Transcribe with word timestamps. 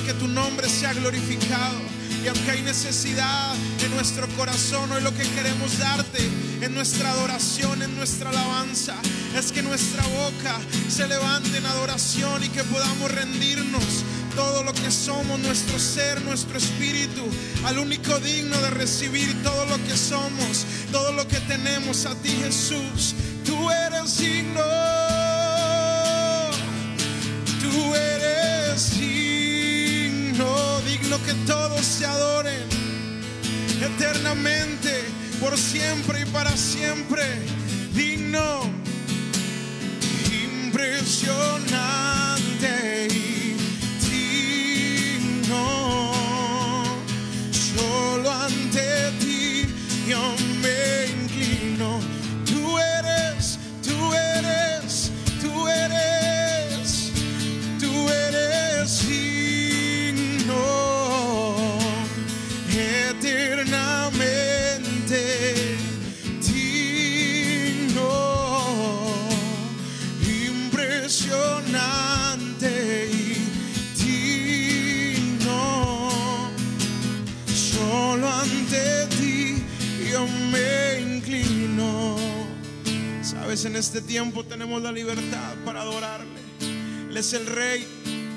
que 0.00 0.14
tu 0.14 0.28
nombre 0.28 0.68
sea 0.68 0.92
glorificado. 0.94 1.80
Y 2.24 2.28
aunque 2.28 2.50
hay 2.50 2.62
necesidad 2.62 3.54
en 3.84 3.94
nuestro 3.94 4.26
corazón, 4.36 4.90
hoy 4.90 5.02
lo 5.02 5.14
que 5.14 5.22
queremos 5.22 5.78
darte 5.78 6.18
en 6.60 6.74
nuestra 6.74 7.10
adoración, 7.10 7.82
en 7.82 7.96
nuestra 7.96 8.30
alabanza, 8.30 8.96
es 9.36 9.52
que 9.52 9.62
nuestra 9.62 10.04
boca 10.06 10.58
se 10.88 11.06
levante 11.06 11.58
en 11.58 11.66
adoración 11.66 12.42
y 12.42 12.48
que 12.48 12.64
podamos 12.64 13.10
rendirnos 13.12 14.04
todo 14.34 14.62
lo 14.62 14.72
que 14.72 14.90
somos, 14.90 15.38
nuestro 15.40 15.78
ser, 15.78 16.22
nuestro 16.22 16.58
espíritu, 16.58 17.28
al 17.64 17.78
único 17.78 18.18
digno 18.20 18.56
de 18.60 18.70
recibir 18.70 19.42
todo 19.42 19.66
lo 19.66 19.76
que 19.84 19.96
somos, 19.96 20.64
todo 20.92 21.12
lo 21.12 21.26
que 21.26 21.40
tenemos 21.40 22.06
a 22.06 22.14
ti 22.16 22.30
Jesús. 22.44 23.14
Tú 23.44 23.70
eres 23.70 24.18
digno, 24.18 24.60
tú 27.60 27.94
eres 27.94 28.98
digno, 28.98 29.17
digno 30.86 31.20
que 31.24 31.34
todos 31.46 31.84
se 31.84 32.06
adoren 32.06 32.62
eternamente, 33.82 35.04
por 35.40 35.58
siempre 35.58 36.20
y 36.20 36.24
para 36.26 36.56
siempre, 36.56 37.24
digno, 37.92 38.60
impresionante 40.64 43.08
y 43.10 43.56
digno. 45.18 46.12
Solo 47.50 48.30
ante 48.30 49.10
ti 49.18 49.66
yo 50.08 50.37
En 83.64 83.74
este 83.74 84.00
tiempo 84.00 84.44
tenemos 84.44 84.80
la 84.82 84.92
libertad 84.92 85.56
para 85.64 85.80
adorarle. 85.80 86.40
Él 87.10 87.16
es 87.16 87.32
el 87.32 87.44
Rey 87.44 87.84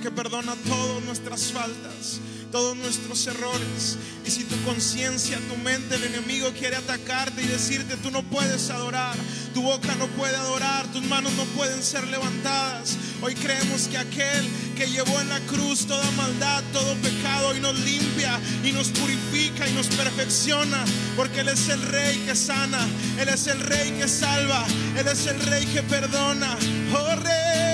que 0.01 0.09
perdona 0.09 0.55
todas 0.67 1.03
nuestras 1.03 1.51
faltas, 1.51 2.19
todos 2.51 2.75
nuestros 2.75 3.27
errores. 3.27 3.97
Y 4.25 4.31
si 4.31 4.45
tu 4.45 4.59
conciencia, 4.63 5.37
tu 5.47 5.57
mente, 5.57 5.95
el 5.95 6.05
enemigo 6.05 6.49
quiere 6.57 6.77
atacarte 6.77 7.43
y 7.43 7.45
decirte, 7.45 7.97
tú 7.97 8.09
no 8.09 8.23
puedes 8.23 8.71
adorar, 8.71 9.15
tu 9.53 9.61
boca 9.61 9.93
no 9.95 10.07
puede 10.07 10.35
adorar, 10.35 10.85
tus 10.87 11.03
manos 11.03 11.31
no 11.33 11.43
pueden 11.45 11.81
ser 11.83 12.07
levantadas. 12.07 12.97
Hoy 13.21 13.35
creemos 13.35 13.87
que 13.87 13.97
aquel 13.97 14.49
que 14.75 14.87
llevó 14.87 15.19
en 15.21 15.29
la 15.29 15.39
cruz 15.41 15.85
toda 15.85 16.09
maldad, 16.11 16.63
todo 16.73 16.95
pecado 16.95 17.55
y 17.55 17.59
nos 17.59 17.77
limpia 17.79 18.39
y 18.63 18.71
nos 18.71 18.89
purifica 18.89 19.67
y 19.67 19.73
nos 19.73 19.87
perfecciona, 19.87 20.83
porque 21.15 21.41
Él 21.41 21.49
es 21.49 21.69
el 21.69 21.81
Rey 21.81 22.17
que 22.25 22.35
sana, 22.35 22.79
Él 23.19 23.29
es 23.29 23.47
el 23.47 23.59
Rey 23.59 23.91
que 23.91 24.07
salva, 24.07 24.65
Él 24.97 25.07
es 25.07 25.27
el 25.27 25.39
Rey 25.41 25.65
que 25.65 25.83
perdona. 25.83 26.57
Oh 26.93 27.15
Rey, 27.15 27.70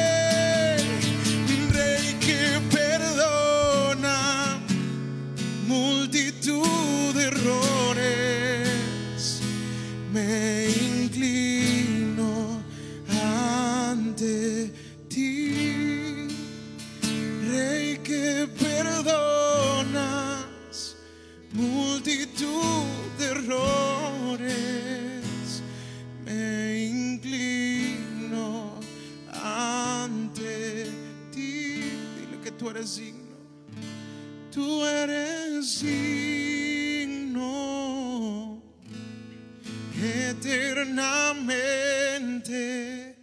eternamente 40.98 43.16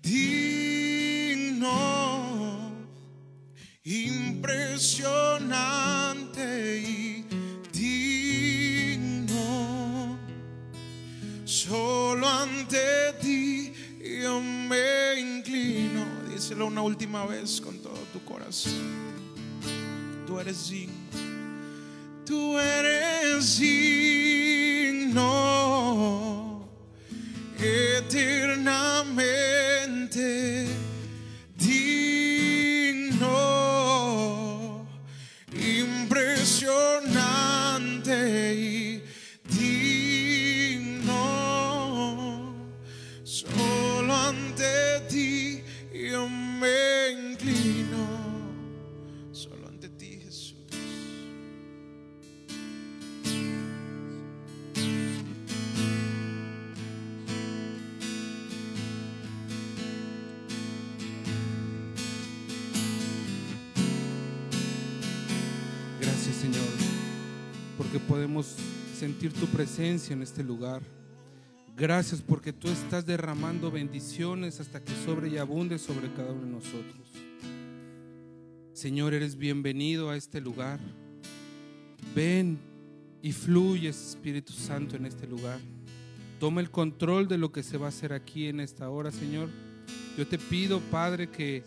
digno, 0.00 1.68
impresionante 3.84 6.80
y 6.80 7.24
digno. 7.72 9.38
Solo 11.44 12.28
ante 12.28 13.12
ti 13.20 13.72
yo 14.20 14.40
me 14.40 15.20
inclino. 15.20 16.04
Díselo 16.28 16.66
una 16.66 16.82
última 16.82 17.24
vez 17.26 17.60
con 17.60 17.78
todo 17.78 18.00
tu 18.12 18.24
corazón. 18.24 18.72
Tú 20.26 20.40
eres 20.40 20.70
digno. 20.70 20.92
Tú 22.24 22.58
eres 22.58 23.58
digno 23.58 23.81
porque 67.92 68.06
podemos 68.08 68.56
sentir 68.98 69.34
tu 69.34 69.44
presencia 69.48 70.14
en 70.14 70.22
este 70.22 70.42
lugar. 70.42 70.80
Gracias 71.76 72.22
porque 72.22 72.50
tú 72.50 72.68
estás 72.68 73.04
derramando 73.04 73.70
bendiciones 73.70 74.60
hasta 74.60 74.82
que 74.82 74.94
sobre 75.04 75.28
y 75.28 75.36
abunde 75.36 75.78
sobre 75.78 76.10
cada 76.14 76.32
uno 76.32 76.46
de 76.46 76.52
nosotros. 76.52 77.10
Señor, 78.72 79.12
eres 79.12 79.36
bienvenido 79.36 80.08
a 80.08 80.16
este 80.16 80.40
lugar. 80.40 80.80
Ven 82.14 82.58
y 83.20 83.30
fluye 83.32 83.90
Espíritu 83.90 84.54
Santo 84.54 84.96
en 84.96 85.04
este 85.04 85.26
lugar. 85.26 85.60
Toma 86.40 86.62
el 86.62 86.70
control 86.70 87.28
de 87.28 87.36
lo 87.36 87.52
que 87.52 87.62
se 87.62 87.76
va 87.76 87.86
a 87.86 87.88
hacer 87.90 88.14
aquí 88.14 88.46
en 88.46 88.60
esta 88.60 88.88
hora, 88.88 89.12
Señor. 89.12 89.50
Yo 90.16 90.26
te 90.26 90.38
pido, 90.38 90.80
Padre, 90.90 91.28
que 91.28 91.62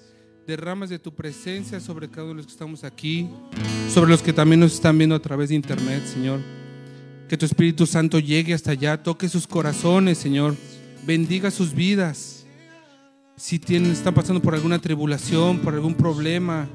derrames 0.45 0.89
de 0.89 0.99
tu 0.99 1.13
presencia 1.13 1.79
sobre 1.79 2.07
cada 2.07 2.23
uno 2.23 2.33
de 2.33 2.37
los 2.37 2.45
que 2.45 2.51
estamos 2.51 2.83
aquí, 2.83 3.29
sobre 3.89 4.11
los 4.11 4.21
que 4.21 4.31
también 4.31 4.59
nos 4.59 4.73
están 4.73 4.97
viendo 4.97 5.15
a 5.15 5.19
través 5.19 5.49
de 5.49 5.55
internet, 5.55 6.03
Señor. 6.05 6.39
Que 7.27 7.37
tu 7.37 7.45
Espíritu 7.45 7.87
Santo 7.87 8.19
llegue 8.19 8.53
hasta 8.53 8.71
allá, 8.71 9.01
toque 9.01 9.27
sus 9.27 9.47
corazones, 9.47 10.19
Señor. 10.19 10.55
Bendiga 11.05 11.49
sus 11.49 11.73
vidas. 11.73 12.45
Si 13.35 13.57
tienen, 13.57 13.91
están 13.91 14.13
pasando 14.13 14.41
por 14.41 14.53
alguna 14.53 14.79
tribulación, 14.79 15.59
por 15.59 15.73
algún 15.73 15.95
problema, 15.95 16.67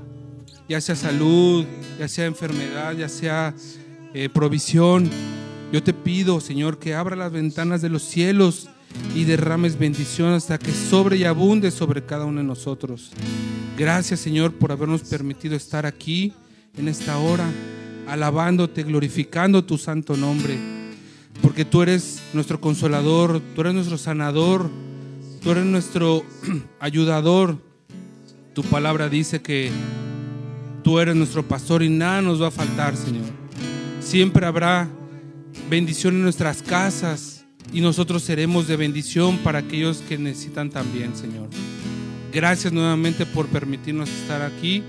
ya 0.68 0.80
sea 0.80 0.96
salud, 0.96 1.64
ya 1.98 2.08
sea 2.08 2.26
enfermedad, 2.26 2.92
ya 2.96 3.08
sea 3.08 3.54
eh, 4.12 4.28
provisión, 4.28 5.08
yo 5.72 5.82
te 5.82 5.94
pido, 5.94 6.40
Señor, 6.40 6.78
que 6.78 6.94
abra 6.94 7.14
las 7.14 7.30
ventanas 7.30 7.80
de 7.80 7.88
los 7.88 8.02
cielos 8.02 8.68
y 9.14 9.24
derrames 9.24 9.78
bendición 9.78 10.32
hasta 10.32 10.58
que 10.58 10.72
sobre 10.72 11.16
y 11.16 11.24
abunde 11.24 11.70
sobre 11.70 12.04
cada 12.04 12.24
uno 12.24 12.40
de 12.40 12.46
nosotros. 12.46 13.10
Gracias, 13.76 14.20
Señor, 14.20 14.52
por 14.54 14.72
habernos 14.72 15.02
permitido 15.02 15.56
estar 15.56 15.86
aquí 15.86 16.32
en 16.76 16.88
esta 16.88 17.18
hora 17.18 17.50
alabándote, 18.06 18.82
glorificando 18.82 19.64
tu 19.64 19.78
santo 19.78 20.16
nombre, 20.16 20.58
porque 21.42 21.64
tú 21.64 21.82
eres 21.82 22.20
nuestro 22.32 22.60
consolador, 22.60 23.40
tú 23.54 23.60
eres 23.62 23.74
nuestro 23.74 23.98
sanador, 23.98 24.68
tú 25.42 25.50
eres 25.50 25.64
nuestro 25.64 26.24
ayudador. 26.80 27.58
Tu 28.52 28.62
palabra 28.64 29.08
dice 29.08 29.40
que 29.40 29.70
tú 30.82 30.98
eres 30.98 31.14
nuestro 31.14 31.46
pastor 31.46 31.82
y 31.82 31.88
nada 31.88 32.20
nos 32.20 32.42
va 32.42 32.48
a 32.48 32.50
faltar, 32.50 32.96
Señor. 32.96 33.30
Siempre 34.00 34.44
habrá 34.44 34.88
bendición 35.68 36.16
en 36.16 36.22
nuestras 36.22 36.62
casas 36.62 37.39
y 37.72 37.80
nosotros 37.80 38.22
seremos 38.22 38.66
de 38.66 38.76
bendición 38.76 39.38
para 39.38 39.60
aquellos 39.60 39.98
que 39.98 40.18
necesitan 40.18 40.70
también, 40.70 41.16
Señor. 41.16 41.48
Gracias 42.32 42.72
nuevamente 42.72 43.26
por 43.26 43.46
permitirnos 43.46 44.08
estar 44.08 44.42
aquí. 44.42 44.82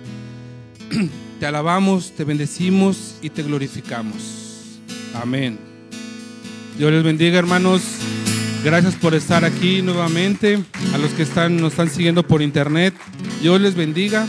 Te 1.40 1.48
alabamos, 1.48 2.12
te 2.12 2.24
bendecimos 2.24 3.16
y 3.20 3.32
te 3.32 3.42
glorificamos. 3.42 4.80
Amén. 5.16 5.58
Dios 6.78 6.92
les 6.92 7.04
bendiga, 7.04 7.40
hermanos. 7.40 7.82
Gracias 8.64 8.94
por 8.94 9.16
estar 9.16 9.44
aquí 9.44 9.82
nuevamente. 9.82 10.64
A 10.94 11.00
los 11.00 11.10
que 11.14 11.24
están, 11.24 11.58
nos 11.58 11.74
están 11.74 11.90
siguiendo 11.90 12.22
por 12.22 12.44
internet, 12.44 12.94
Dios 13.42 13.60
les 13.60 13.74
bendiga. 13.74 14.28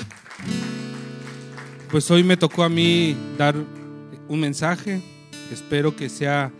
Pues 1.90 2.10
hoy 2.10 2.24
me 2.24 2.38
tocó 2.38 2.64
a 2.64 2.70
mí 2.70 3.14
dar 3.36 3.56
un 4.28 4.40
mensaje. 4.40 5.02
Espero 5.52 5.94
que 5.94 6.08
sea 6.08 6.50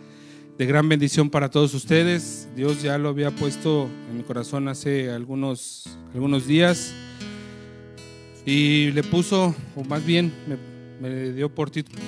de 0.57 0.65
gran 0.65 0.87
bendición 0.87 1.29
para 1.29 1.49
todos 1.49 1.73
ustedes. 1.73 2.47
Dios 2.55 2.81
ya 2.81 2.97
lo 2.97 3.09
había 3.09 3.31
puesto 3.31 3.89
en 4.09 4.17
mi 4.17 4.23
corazón 4.23 4.67
hace 4.67 5.09
algunos, 5.09 5.85
algunos 6.13 6.45
días 6.45 6.93
y 8.45 8.91
le 8.91 9.03
puso, 9.03 9.55
o 9.75 9.83
más 9.83 10.05
bien 10.05 10.33
me, 10.47 11.09
me 11.09 11.31
dio 11.31 11.53
por 11.53 11.71
título. 11.71 12.01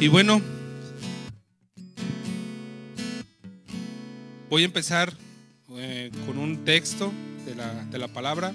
Y 0.00 0.08
bueno, 0.08 0.42
voy 4.50 4.62
a 4.62 4.66
empezar 4.66 5.14
eh, 5.70 6.10
con 6.26 6.38
un 6.38 6.64
texto 6.64 7.12
de 7.46 7.54
la, 7.54 7.84
de 7.86 7.98
la 7.98 8.08
palabra, 8.08 8.52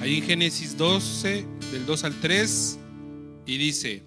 ahí 0.00 0.18
en 0.18 0.24
Génesis 0.24 0.76
12, 0.76 1.44
del 1.72 1.86
2 1.86 2.04
al 2.04 2.20
3, 2.20 2.78
y 3.46 3.58
dice, 3.58 4.02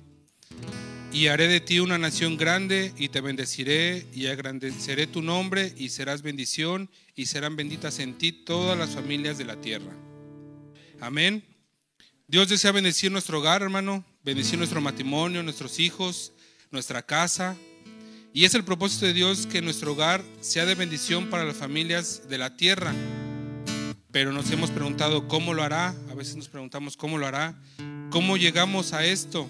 y 1.12 1.28
haré 1.28 1.48
de 1.48 1.60
ti 1.62 1.80
una 1.80 1.98
nación 1.98 2.38
grande 2.38 2.94
y 2.98 3.10
te 3.10 3.22
bendeciré 3.22 4.06
y 4.14 4.28
agrandeceré 4.28 5.08
tu 5.08 5.22
nombre 5.22 5.74
y 5.78 5.90
serás 5.90 6.22
bendición 6.22 6.90
y 7.16 7.26
serán 7.26 7.56
benditas 7.56 8.00
en 8.00 8.18
ti 8.18 8.32
todas 8.32 8.78
las 8.78 8.92
familias 8.92 9.38
de 9.38 9.46
la 9.46 9.60
tierra. 9.60 9.94
Amén. 11.00 11.44
Dios 12.28 12.50
desea 12.50 12.72
bendecir 12.72 13.12
nuestro 13.12 13.40
hogar, 13.40 13.62
hermano, 13.62 14.06
bendecir 14.24 14.58
nuestro 14.58 14.82
matrimonio, 14.82 15.42
nuestros 15.44 15.80
hijos, 15.80 16.34
nuestra 16.72 17.02
casa. 17.02 17.56
Y 18.38 18.46
es 18.46 18.54
el 18.54 18.64
propósito 18.64 19.08
de 19.08 19.14
Dios 19.14 19.48
que 19.48 19.64
nuestro 19.64 19.94
hogar 19.94 20.24
sea 20.42 20.68
de 20.68 20.76
bendición 20.76 21.32
para 21.32 21.44
las 21.44 21.58
familias 21.58 22.30
de 22.30 22.38
la 22.38 22.56
tierra. 22.56 22.94
Pero 24.12 24.32
nos 24.32 24.52
hemos 24.52 24.70
preguntado 24.70 25.28
cómo 25.28 25.56
lo 25.56 25.64
hará. 25.64 25.96
A 26.08 26.14
veces 26.14 26.36
nos 26.36 26.48
preguntamos 26.48 26.96
cómo 26.96 27.18
lo 27.18 27.26
hará. 27.26 27.60
¿Cómo 28.12 28.38
llegamos 28.38 28.94
a 28.94 29.04
esto? 29.04 29.50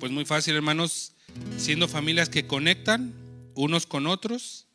Pues 0.00 0.10
muy 0.10 0.24
fácil, 0.24 0.54
hermanos, 0.54 1.12
siendo 1.58 1.88
familias 1.88 2.30
que 2.30 2.46
conectan 2.46 3.12
unos 3.54 3.84
con 3.84 4.06
otros, 4.06 4.66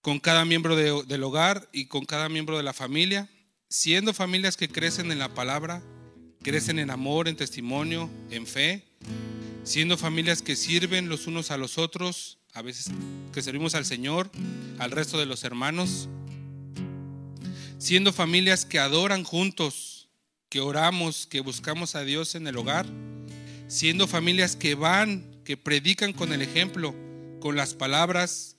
con 0.00 0.20
cada 0.20 0.44
miembro 0.44 0.76
de, 0.76 1.02
del 1.04 1.24
hogar 1.24 1.68
y 1.72 1.86
con 1.86 2.04
cada 2.04 2.28
miembro 2.28 2.56
de 2.56 2.62
la 2.62 2.74
familia, 2.74 3.28
siendo 3.68 4.14
familias 4.14 4.56
que 4.56 4.68
crecen 4.68 5.10
en 5.10 5.18
la 5.18 5.34
palabra, 5.34 5.82
crecen 6.44 6.78
en 6.78 6.92
amor, 6.92 7.26
en 7.26 7.34
testimonio, 7.34 8.08
en 8.30 8.46
fe, 8.46 8.84
siendo 9.68 9.96
familias 9.96 10.42
que 10.42 10.56
sirven 10.56 11.08
los 11.08 11.26
unos 11.26 11.50
a 11.50 11.56
los 11.56 11.78
otros, 11.78 12.38
a 12.54 12.62
veces 12.62 12.90
que 13.32 13.42
servimos 13.42 13.74
al 13.74 13.84
Señor, 13.84 14.30
al 14.78 14.90
resto 14.90 15.18
de 15.18 15.26
los 15.26 15.44
hermanos, 15.44 16.08
siendo 17.78 18.12
familias 18.12 18.64
que 18.64 18.78
adoran 18.78 19.24
juntos, 19.24 20.08
que 20.48 20.60
oramos, 20.60 21.26
que 21.26 21.40
buscamos 21.40 21.94
a 21.94 22.02
Dios 22.02 22.34
en 22.34 22.46
el 22.46 22.56
hogar 22.56 22.86
siendo 23.68 24.08
familias 24.08 24.56
que 24.56 24.74
van, 24.74 25.24
que 25.44 25.56
predican 25.56 26.12
con 26.12 26.32
el 26.32 26.42
ejemplo, 26.42 26.94
con 27.38 27.54
las 27.54 27.74
palabras, 27.74 28.56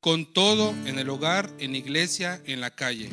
con 0.00 0.32
todo 0.32 0.70
en 0.86 0.98
el 0.98 1.10
hogar, 1.10 1.52
en 1.58 1.76
iglesia, 1.76 2.42
en 2.46 2.60
la 2.60 2.70
calle. 2.70 3.10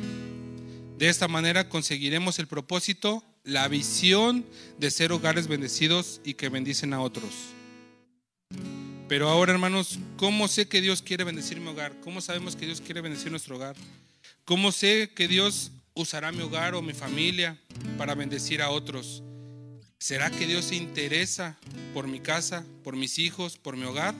De 0.97 1.09
esta 1.09 1.27
manera 1.27 1.69
conseguiremos 1.69 2.39
el 2.39 2.47
propósito, 2.47 3.23
la 3.43 3.67
visión 3.67 4.45
de 4.77 4.91
ser 4.91 5.11
hogares 5.11 5.47
bendecidos 5.47 6.21
y 6.23 6.35
que 6.35 6.49
bendicen 6.49 6.93
a 6.93 7.01
otros. 7.01 7.33
Pero 9.07 9.29
ahora, 9.29 9.51
hermanos, 9.51 9.99
¿cómo 10.17 10.47
sé 10.47 10.67
que 10.67 10.81
Dios 10.81 11.01
quiere 11.01 11.23
bendecir 11.23 11.59
mi 11.59 11.67
hogar? 11.67 11.99
¿Cómo 12.01 12.21
sabemos 12.21 12.55
que 12.55 12.65
Dios 12.65 12.81
quiere 12.81 13.01
bendecir 13.01 13.31
nuestro 13.31 13.57
hogar? 13.57 13.75
¿Cómo 14.45 14.71
sé 14.71 15.11
que 15.13 15.27
Dios 15.27 15.71
usará 15.93 16.31
mi 16.31 16.41
hogar 16.41 16.73
o 16.73 16.81
mi 16.81 16.93
familia 16.93 17.59
para 17.97 18.15
bendecir 18.15 18.61
a 18.61 18.69
otros? 18.69 19.21
¿Será 19.99 20.31
que 20.31 20.47
Dios 20.47 20.65
se 20.65 20.75
interesa 20.75 21.57
por 21.93 22.07
mi 22.07 22.19
casa, 22.19 22.65
por 22.83 22.95
mis 22.95 23.19
hijos, 23.19 23.57
por 23.57 23.77
mi 23.77 23.85
hogar? 23.85 24.15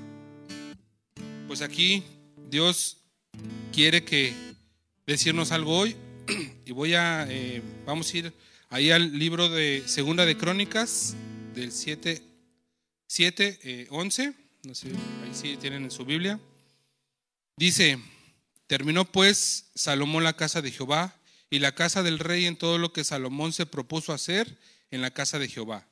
Pues 1.47 1.61
aquí 1.61 2.03
Dios 2.49 2.97
quiere 3.71 4.03
que 4.03 4.33
decirnos 5.07 5.51
algo 5.51 5.77
hoy 5.77 5.95
y 6.65 6.71
voy 6.71 6.93
a 6.93 7.25
eh, 7.29 7.61
vamos 7.85 8.13
a 8.13 8.17
ir 8.17 8.33
ahí 8.73 8.89
al 8.89 9.19
libro 9.19 9.49
de 9.49 9.83
Segunda 9.85 10.25
de 10.25 10.35
Crónicas 10.35 11.15
del 11.53 11.71
7 11.71 12.23
7 13.05 13.87
11, 13.91 14.33
no 14.63 14.73
sé, 14.73 14.87
ahí 14.87 15.29
sí 15.31 15.57
tienen 15.61 15.83
en 15.83 15.91
su 15.91 16.03
Biblia. 16.05 16.39
Dice, 17.55 17.99
terminó 18.65 19.05
pues 19.05 19.69
Salomón 19.75 20.23
la 20.23 20.35
casa 20.35 20.63
de 20.63 20.71
Jehová 20.71 21.15
y 21.51 21.59
la 21.59 21.75
casa 21.75 22.01
del 22.01 22.17
rey 22.17 22.45
en 22.47 22.57
todo 22.57 22.79
lo 22.79 22.91
que 22.91 23.03
Salomón 23.03 23.53
se 23.53 23.67
propuso 23.67 24.11
hacer 24.11 24.57
en 24.89 25.01
la 25.01 25.11
casa 25.11 25.37
de 25.37 25.49
Jehová, 25.49 25.87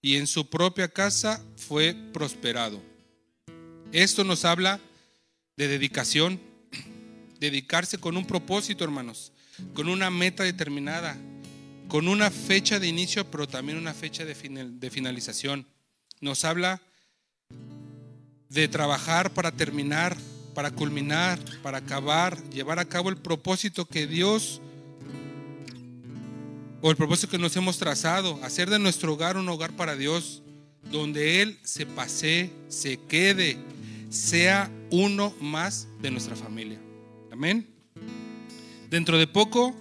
y 0.00 0.16
en 0.16 0.26
su 0.26 0.48
propia 0.48 0.88
casa 0.88 1.44
fue 1.56 1.94
prosperado. 2.14 2.80
Esto 3.92 4.24
nos 4.24 4.46
habla 4.46 4.80
de 5.58 5.68
dedicación, 5.68 6.40
dedicarse 7.40 7.98
con 7.98 8.16
un 8.16 8.26
propósito, 8.26 8.84
hermanos, 8.84 9.32
con 9.74 9.90
una 9.90 10.10
meta 10.10 10.44
determinada, 10.44 11.18
con 11.92 12.08
una 12.08 12.30
fecha 12.30 12.80
de 12.80 12.88
inicio, 12.88 13.30
pero 13.30 13.46
también 13.46 13.76
una 13.76 13.92
fecha 13.92 14.24
de, 14.24 14.34
finalización. 14.90 15.66
Nos 16.22 16.42
habla 16.46 16.80
de 18.48 18.66
trabajar 18.66 19.34
para 19.34 19.52
terminar, 19.52 20.16
para 20.54 20.70
culminar, 20.70 21.38
para 21.62 21.76
acabar, 21.76 22.42
llevar 22.48 22.78
a 22.78 22.86
cabo 22.86 23.10
el 23.10 23.18
propósito 23.18 23.84
que 23.84 24.06
Dios 24.06 24.62
o 26.80 26.90
el 26.90 26.96
propósito 26.96 27.30
que 27.30 27.36
nos 27.36 27.54
hemos 27.56 27.76
trazado, 27.76 28.42
hacer 28.42 28.70
de 28.70 28.78
nuestro 28.78 29.12
hogar 29.12 29.36
un 29.36 29.50
hogar 29.50 29.76
para 29.76 29.94
Dios, 29.94 30.42
donde 30.90 31.42
Él 31.42 31.58
se 31.62 31.84
pase, 31.84 32.50
se 32.68 33.00
quede, 33.00 33.58
sea 34.08 34.70
uno 34.90 35.34
más 35.42 35.88
de 36.00 36.10
nuestra 36.10 36.36
familia. 36.36 36.80
Amén. 37.30 37.68
Dentro 38.88 39.18
de 39.18 39.26
poco 39.26 39.76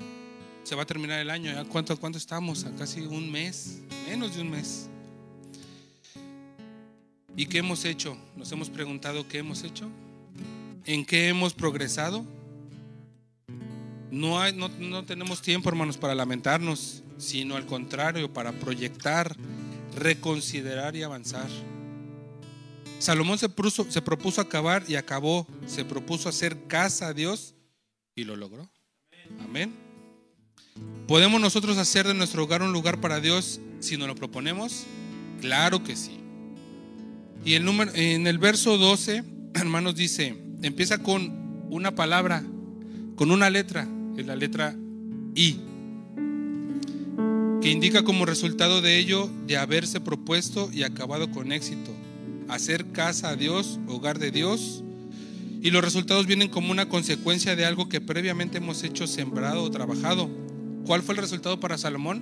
se 0.64 0.76
va 0.76 0.84
a 0.84 0.86
terminar 0.86 1.20
el 1.20 1.30
año. 1.30 1.52
¿Ya 1.52 1.64
cuánto, 1.66 1.98
cuánto 1.98 2.18
estamos? 2.18 2.66
A 2.66 2.72
casi 2.76 3.02
un 3.02 3.32
mes, 3.32 3.80
menos 4.08 4.36
de 4.36 4.42
un 4.42 4.52
mes. 4.52 4.88
¿Y 7.36 7.46
qué 7.46 7.60
hemos 7.60 7.86
hecho? 7.86 8.18
Nos 8.36 8.52
hemos 8.52 8.70
preguntado 8.70 9.28
qué 9.28 9.40
hemos 9.40 9.64
hecho. 9.64 9.90
¿En 10.86 11.06
qué 11.06 11.30
hemos 11.30 11.54
progresado? 11.54 12.26
No, 14.10 14.42
hay, 14.42 14.54
no, 14.54 14.68
no 14.68 15.06
tenemos 15.06 15.42
tiempo, 15.42 15.70
hermanos, 15.70 15.98
para 15.98 16.14
lamentarnos, 16.14 17.04
sino 17.18 17.56
al 17.56 17.66
contrario, 17.66 18.34
para 18.34 18.52
proyectar, 18.52 19.36
reconsiderar 19.96 20.96
y 20.96 21.04
avanzar. 21.04 21.48
Salomón 23.00 23.38
se, 23.40 23.50
propuso, 23.50 23.90
se 23.90 24.02
propuso 24.02 24.42
acabar 24.42 24.84
y 24.88 24.96
acabó. 24.96 25.48
Se 25.66 25.86
propuso 25.86 26.30
hacer 26.30 26.68
casa 26.68 27.08
a 27.08 27.14
Dios 27.14 27.56
y 28.16 28.26
lo 28.26 28.36
logró. 28.36 28.70
Amén. 29.40 29.91
¿Podemos 31.12 31.42
nosotros 31.42 31.78
hacer 31.78 32.08
de 32.08 32.14
nuestro 32.14 32.46
hogar 32.46 32.62
un 32.62 32.72
lugar 32.72 33.02
para 33.02 33.20
Dios 33.20 33.60
si 33.82 33.98
nos 33.98 34.08
lo 34.08 34.16
proponemos? 34.16 34.86
Claro 35.42 35.84
que 35.84 35.98
sí. 35.98 36.12
Y 37.44 37.56
el 37.56 37.66
número, 37.66 37.92
en 37.96 38.28
el 38.28 38.38
verso 38.38 38.78
12, 38.78 39.22
hermanos, 39.56 39.98
dice, 39.98 40.38
empieza 40.62 41.04
con 41.04 41.66
una 41.70 41.96
palabra, 41.96 42.46
con 43.18 43.30
una 43.30 43.50
letra, 43.50 43.90
es 44.16 44.26
la 44.26 44.38
letra 44.38 44.74
I, 45.36 45.60
que 47.62 47.70
indica 47.70 48.04
como 48.04 48.26
resultado 48.26 48.82
de 48.82 48.98
ello 48.98 49.30
de 49.48 49.58
haberse 49.58 50.00
propuesto 50.00 50.70
y 50.72 50.84
acabado 50.84 51.30
con 51.30 51.52
éxito, 51.52 51.92
hacer 52.48 52.86
casa 52.94 53.32
a 53.32 53.36
Dios, 53.36 53.82
hogar 53.86 54.18
de 54.18 54.32
Dios, 54.32 54.82
y 55.62 55.72
los 55.72 55.84
resultados 55.84 56.26
vienen 56.26 56.48
como 56.48 56.72
una 56.72 56.88
consecuencia 56.88 57.58
de 57.58 57.66
algo 57.66 57.90
que 57.90 58.00
previamente 58.00 58.60
hemos 58.60 58.82
hecho, 58.84 59.08
sembrado 59.08 59.62
o 59.62 59.72
trabajado. 59.72 60.41
¿Cuál 60.86 61.02
fue 61.02 61.16
el 61.16 61.22
resultado 61.22 61.60
para 61.60 61.78
Salomón? 61.78 62.22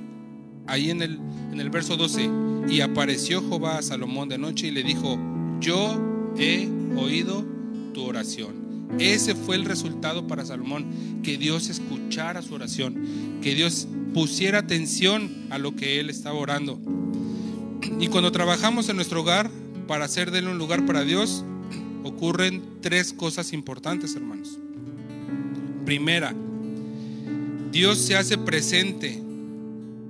Ahí 0.68 0.90
en 0.90 1.02
el, 1.02 1.20
en 1.52 1.60
el 1.60 1.70
verso 1.70 1.98
12, 1.98 2.30
y 2.70 2.82
apareció 2.82 3.42
Jehová 3.42 3.80
a 3.80 3.82
Salomón 3.82 4.30
de 4.30 4.38
noche 4.38 4.68
y 4.68 4.72
le 4.72 4.84
dijo, 4.84 5.18
yo 5.60 6.32
he 6.38 6.70
oído 6.96 7.46
tu 7.94 8.04
oración. 8.04 8.70
Ese 9.00 9.36
fue 9.36 9.56
el 9.56 9.66
resultado 9.66 10.28
para 10.28 10.46
Salomón, 10.46 11.22
que 11.24 11.38
Dios 11.38 11.70
escuchara 11.70 12.42
su 12.42 12.56
oración, 12.56 13.40
que 13.42 13.56
Dios 13.56 13.88
pusiera 14.14 14.60
atención 14.60 15.48
a 15.50 15.58
lo 15.58 15.76
que 15.76 16.00
él 16.00 16.10
estaba 16.10 16.38
orando. 16.38 16.80
Y 18.00 18.08
cuando 18.08 18.32
trabajamos 18.32 18.90
en 18.90 18.96
nuestro 18.96 19.22
hogar 19.22 19.50
para 19.88 20.06
hacer 20.06 20.32
de 20.32 20.40
él 20.40 20.48
un 20.48 20.58
lugar 20.58 20.86
para 20.86 21.04
Dios, 21.04 21.44
ocurren 22.04 22.64
tres 22.82 23.14
cosas 23.14 23.54
importantes, 23.54 24.16
hermanos. 24.16 24.58
Primera, 25.86 26.36
Dios 27.72 27.98
se 27.98 28.16
hace 28.16 28.38
presente. 28.38 29.22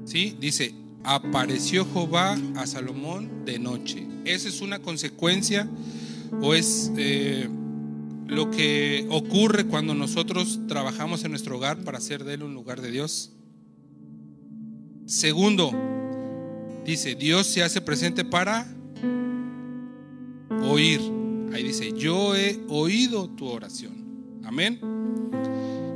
¿Sí? 0.06 0.36
Dice, 0.40 0.74
apareció 1.04 1.86
Jehová 1.92 2.38
a 2.56 2.66
Salomón 2.66 3.46
de 3.46 3.60
noche. 3.60 4.08
Esa 4.26 4.50
es 4.50 4.62
una 4.62 4.80
consecuencia 4.80 5.68
o 6.42 6.54
es 6.54 6.92
eh, 6.98 7.48
lo 8.28 8.52
que 8.52 9.08
ocurre 9.10 9.66
cuando 9.66 9.94
nosotros 9.94 10.60
trabajamos 10.68 11.24
en 11.24 11.32
nuestro 11.32 11.58
hogar 11.58 11.84
para 11.84 11.98
hacer 11.98 12.24
de 12.24 12.36
él 12.36 12.44
un 12.44 12.54
lugar 12.54 12.82
de 12.82 12.92
Dios. 12.92 13.32
Segundo, 15.06 15.72
dice, 16.86 17.16
Dios 17.16 17.48
se 17.48 17.64
hace 17.64 17.82
presente 17.82 18.24
para 18.24 18.68
oír. 20.64 21.02
Ahí 21.54 21.64
dice, 21.64 21.94
yo 21.98 22.36
he 22.36 22.60
oído 22.68 23.28
tu 23.30 23.48
oración. 23.48 24.40
Amén. 24.44 24.80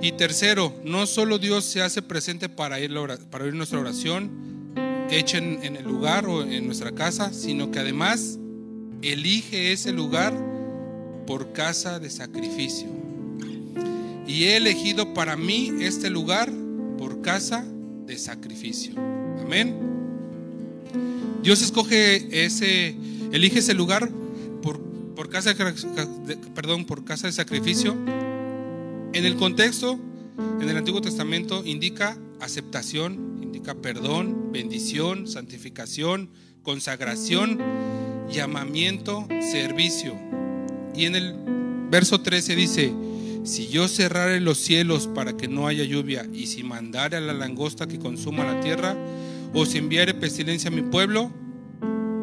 Y 0.04 0.12
tercero, 0.12 0.74
no 0.84 1.08
solo 1.08 1.40
Dios 1.40 1.64
se 1.64 1.82
hace 1.82 2.02
presente 2.02 2.50
para, 2.50 2.76
oír 2.76 3.54
nuestra 3.54 3.80
oración, 3.80 4.30
hecha 5.10 5.38
en, 5.38 5.64
en 5.64 5.78
el 5.78 5.86
lugar 5.86 6.26
o 6.26 6.44
en 6.44 6.66
nuestra 6.66 6.92
casa, 6.92 7.32
sino 7.32 7.72
que 7.72 7.80
además 7.80 8.38
elige 9.02 9.72
ese 9.72 9.94
lugar 9.94 10.34
por 11.26 11.54
casa 11.54 12.02
de 12.02 12.10
sacrificio. 12.10 12.90
Y 14.28 14.44
he 14.44 14.58
elegido 14.58 15.14
para 15.14 15.38
mí 15.38 15.72
este 15.80 16.10
lugar 16.10 16.52
por 16.98 17.22
casa 17.22 17.66
de 18.06 18.18
sacrificio. 18.18 18.96
Amén. 19.42 19.74
Dios 21.44 21.62
escoge 21.62 22.46
ese, 22.46 22.94
elige 23.32 23.60
ese 23.60 23.74
lugar 23.74 24.10
por, 24.62 24.82
por 25.16 25.30
casa 25.30 25.54
de, 25.54 26.36
perdón, 26.54 26.84
por 26.84 27.06
casa 27.06 27.28
de 27.28 27.32
sacrificio. 27.32 27.96
En 29.14 29.26
el 29.26 29.36
contexto, 29.36 30.00
en 30.60 30.68
el 30.68 30.76
Antiguo 30.76 31.00
Testamento 31.00 31.64
indica 31.64 32.18
aceptación, 32.40 33.40
indica 33.44 33.76
perdón, 33.76 34.52
bendición, 34.52 35.28
santificación, 35.28 36.32
consagración, 36.64 37.60
llamamiento, 38.32 39.28
servicio. 39.52 40.16
Y 40.96 41.06
en 41.06 41.16
el 41.16 41.36
verso 41.92 42.22
13 42.22 42.56
dice, 42.56 42.92
si 43.44 43.68
yo 43.68 43.88
cerrare 43.88 44.40
los 44.40 44.58
cielos 44.58 45.08
para 45.08 45.38
que 45.38 45.48
no 45.48 45.68
haya 45.68 45.84
lluvia, 45.84 46.28
y 46.34 46.48
si 46.48 46.64
mandare 46.64 47.18
a 47.18 47.22
la 47.22 47.34
langosta 47.34 47.88
que 47.88 48.00
consuma 48.00 48.44
la 48.44 48.62
tierra, 48.62 48.98
o 49.54 49.68
si 49.68 49.78
enviare 49.78 50.16
pestilencia 50.16 50.72
a 50.72 50.74
mi 50.74 50.82
pueblo, 50.82 51.32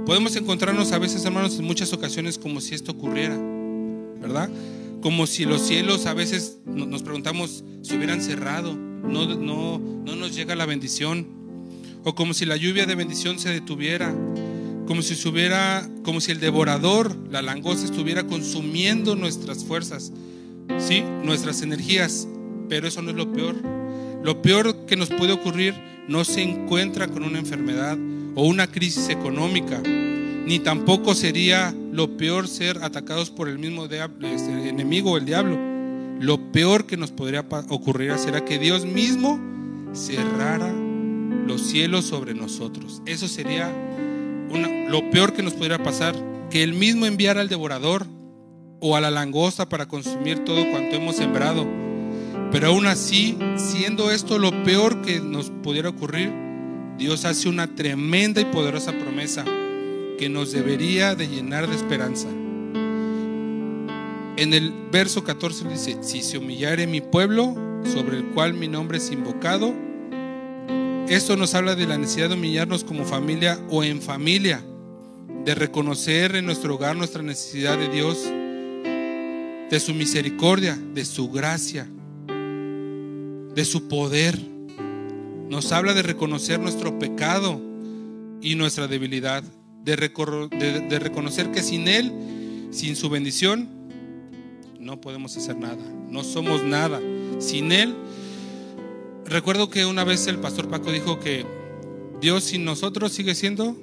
podemos 0.07 0.35
encontrarnos 0.35 0.91
a 0.91 0.99
veces, 0.99 1.25
hermanos, 1.25 1.57
en 1.57 1.67
muchas 1.67 1.93
ocasiones 1.93 2.37
como 2.37 2.61
si 2.61 2.75
esto 2.75 2.91
ocurriera, 2.91 3.39
¿verdad? 4.21 4.51
Como 5.01 5.27
si 5.27 5.45
los 5.45 5.63
cielos 5.63 6.07
a 6.07 6.15
veces 6.15 6.59
nos 6.67 7.03
preguntamos 7.03 7.65
si 7.83 7.97
hubieran 7.97 8.21
cerrado, 8.21 8.75
no, 8.75 9.35
no, 9.37 9.79
no 9.79 10.17
nos 10.17 10.35
llega 10.35 10.55
la 10.55 10.67
bendición, 10.67 11.27
o 12.05 12.15
como 12.15 12.35
si 12.35 12.45
la 12.47 12.57
lluvia 12.57 12.87
de 12.87 12.95
bendición 12.95 13.39
se 13.39 13.51
detuviera, 13.51 14.15
como 14.87 15.03
si 15.03 15.29
hubiera, 15.29 15.89
como 16.03 16.21
si 16.21 16.33
el 16.33 16.41
devorador, 16.41 17.17
la 17.31 17.43
langosta, 17.43 17.85
estuviera 17.85 18.27
consumiendo 18.27 19.15
nuestras 19.15 19.65
fuerzas, 19.65 20.13
¿sí? 20.79 21.05
nuestras 21.23 21.63
energías. 21.63 22.27
Pero 22.69 22.89
eso 22.89 23.01
no 23.01 23.11
es 23.11 23.17
lo 23.17 23.33
peor. 23.33 23.55
Lo 24.25 24.43
peor 24.43 24.87
que 24.87 24.97
nos 24.97 25.09
puede 25.09 25.33
ocurrir 25.33 25.75
no 26.09 26.25
se 26.25 26.43
encuentra 26.43 27.07
con 27.07 27.23
una 27.23 27.39
enfermedad 27.39 27.97
o 28.35 28.47
una 28.47 28.67
crisis 28.67 29.09
económica, 29.11 29.81
ni 29.81 30.59
tampoco 30.59 31.15
sería 31.15 31.73
lo 31.93 32.17
peor 32.17 32.47
ser 32.49 32.83
atacados 32.83 33.31
por 33.31 33.49
el 33.49 33.59
mismo 33.59 33.85
este, 33.85 34.69
enemigo, 34.69 35.17
el 35.17 35.25
diablo. 35.25 35.59
Lo 36.21 36.53
peor 36.53 36.87
que 36.87 36.97
nos 36.97 37.11
podría 37.11 37.45
ocurrir 37.69 38.17
será 38.19 38.45
que 38.45 38.59
Dios 38.59 38.85
mismo 38.85 39.41
cerrara 39.93 40.73
los 41.47 41.63
cielos 41.63 42.05
sobre 42.05 42.35
nosotros. 42.35 43.03
Eso 43.07 43.27
sería 43.27 43.73
lo 44.89 45.11
peor 45.11 45.33
que 45.33 45.43
nos 45.43 45.55
pudiera 45.55 45.83
pasar, 45.83 46.15
que 46.51 46.63
Él 46.63 46.75
mismo 46.75 47.07
enviara 47.07 47.41
al 47.41 47.49
devorador 47.49 48.07
o 48.81 48.97
a 48.97 49.01
la 49.01 49.11
langosta 49.11 49.69
para 49.69 49.89
consumir 49.89 50.45
todo 50.45 50.69
cuanto 50.71 50.97
hemos 50.97 51.17
sembrado. 51.17 51.67
Pero 52.53 52.69
aún 52.69 52.87
así, 52.87 53.37
siendo 53.57 54.11
esto 54.11 54.39
lo 54.39 54.63
peor 54.65 55.03
que 55.03 55.21
nos 55.21 55.51
pudiera 55.51 55.89
ocurrir, 55.89 56.33
Dios 56.99 57.25
hace 57.25 57.49
una 57.49 57.75
tremenda 57.75 58.41
y 58.41 58.45
poderosa 58.45 58.93
promesa 58.93 59.45
que 60.21 60.29
nos 60.29 60.53
debería 60.53 61.15
de 61.15 61.29
llenar 61.29 61.67
de 61.67 61.75
esperanza. 61.75 62.29
En 64.37 64.53
el 64.53 64.71
verso 64.93 65.25
14 65.25 65.67
dice, 65.67 65.97
si 66.03 66.21
se 66.21 66.37
humillare 66.37 66.87
mi 66.87 67.01
pueblo, 67.01 67.55
sobre 67.91 68.19
el 68.19 68.27
cual 68.27 68.53
mi 68.53 68.69
nombre 68.69 68.99
es 68.99 69.11
invocado, 69.11 69.75
esto 71.09 71.39
nos 71.39 71.55
habla 71.55 71.75
de 71.75 71.87
la 71.87 71.97
necesidad 71.97 72.29
de 72.29 72.35
humillarnos 72.35 72.85
como 72.85 73.07
familia 73.07 73.59
o 73.71 73.83
en 73.83 74.03
familia, 74.03 74.63
de 75.47 75.55
reconocer 75.55 76.37
en 76.37 76.45
nuestro 76.45 76.75
hogar 76.75 76.97
nuestra 76.97 77.23
necesidad 77.23 77.79
de 77.79 77.89
Dios, 77.89 78.23
de 79.71 79.81
su 79.81 79.95
misericordia, 79.95 80.79
de 80.93 81.07
su 81.07 81.31
gracia, 81.31 81.89
de 83.55 83.65
su 83.65 83.89
poder. 83.89 84.39
Nos 85.49 85.73
habla 85.73 85.95
de 85.95 86.03
reconocer 86.03 86.61
nuestro 86.61 86.99
pecado 86.99 87.59
y 88.43 88.55
nuestra 88.55 88.87
debilidad, 88.87 89.45
de, 89.85 89.97
de, 89.97 90.99
reconocer 90.99 91.51
que 91.51 91.63
sin 91.63 91.89
Él, 91.89 92.13
sin 92.71 92.97
su 92.97 93.09
bendición, 93.09 93.69
no 94.79 95.01
podemos 95.01 95.37
hacer 95.37 95.57
nada, 95.57 95.83
no 96.09 96.25
somos 96.25 96.63
nada. 96.63 97.01
Sin 97.39 97.73
Él 97.73 97.95
Recuerdo 99.31 99.71
que 99.71 99.87
una 99.87 100.03
vez 100.03 100.27
el 100.27 100.41
pastor 100.41 100.69
Paco 100.69 100.91
dijo 100.91 101.21
que 101.21 101.47
Dios 102.21 102.43
sin 102.43 102.65
nosotros 102.65 103.13
sigue 103.13 103.37
siendo, 103.37 103.77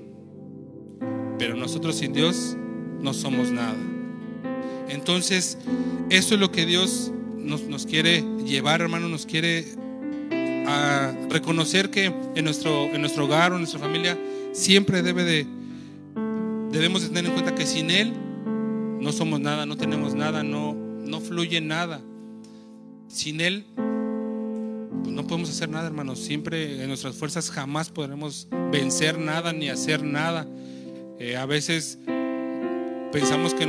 pero 1.39 1.55
nosotros 1.55 1.95
sin 1.95 2.11
Dios 2.11 2.57
no 2.99 3.13
somos 3.13 3.49
nada. 3.49 3.77
Entonces, 4.89 5.57
eso 6.09 6.33
es 6.33 6.41
lo 6.41 6.51
que 6.51 6.65
Dios 6.65 7.13
nos, 7.37 7.85
quiere 7.85 8.25
llevar, 8.45 8.81
hermano, 8.81 9.07
nos 9.07 9.25
quiere 9.25 9.67
a 10.67 11.13
reconocer 11.29 11.91
que 11.91 12.11
en 12.35 12.43
nuestro, 12.43 12.93
en 12.93 12.99
nuestro 12.99 13.23
hogar 13.23 13.53
o 13.53 13.55
en 13.55 13.61
nuestra 13.61 13.79
familia 13.79 14.17
siempre 14.51 15.01
debe 15.01 15.23
de, 15.23 15.47
debemos 16.71 17.01
de 17.01 17.09
tener 17.09 17.25
en 17.25 17.33
cuenta 17.33 17.55
que 17.55 17.65
sin 17.65 17.89
Él 17.89 18.13
no 18.99 19.11
somos 19.11 19.39
nada, 19.39 19.65
no 19.65 19.77
tenemos 19.77 20.15
nada, 20.15 20.43
no, 20.43 20.73
no 20.73 21.19
fluye 21.19 21.61
nada. 21.61 22.01
sin 23.07 23.41
Él, 23.41 23.65
pues 25.03 25.15
no 25.15 25.25
podemos 25.27 25.49
hacer 25.49 25.69
nada, 25.69 25.87
hermanos. 25.87 26.19
Siempre 26.19 26.81
en 26.81 26.87
nuestras 26.87 27.15
fuerzas 27.15 27.49
jamás 27.51 27.89
podremos 27.89 28.47
vencer 28.71 29.19
nada 29.19 29.53
ni 29.53 29.69
hacer 29.69 30.03
nada. 30.03 30.47
Eh, 31.19 31.35
a 31.37 31.45
veces 31.45 31.99
pensamos 33.11 33.53
que, 33.53 33.65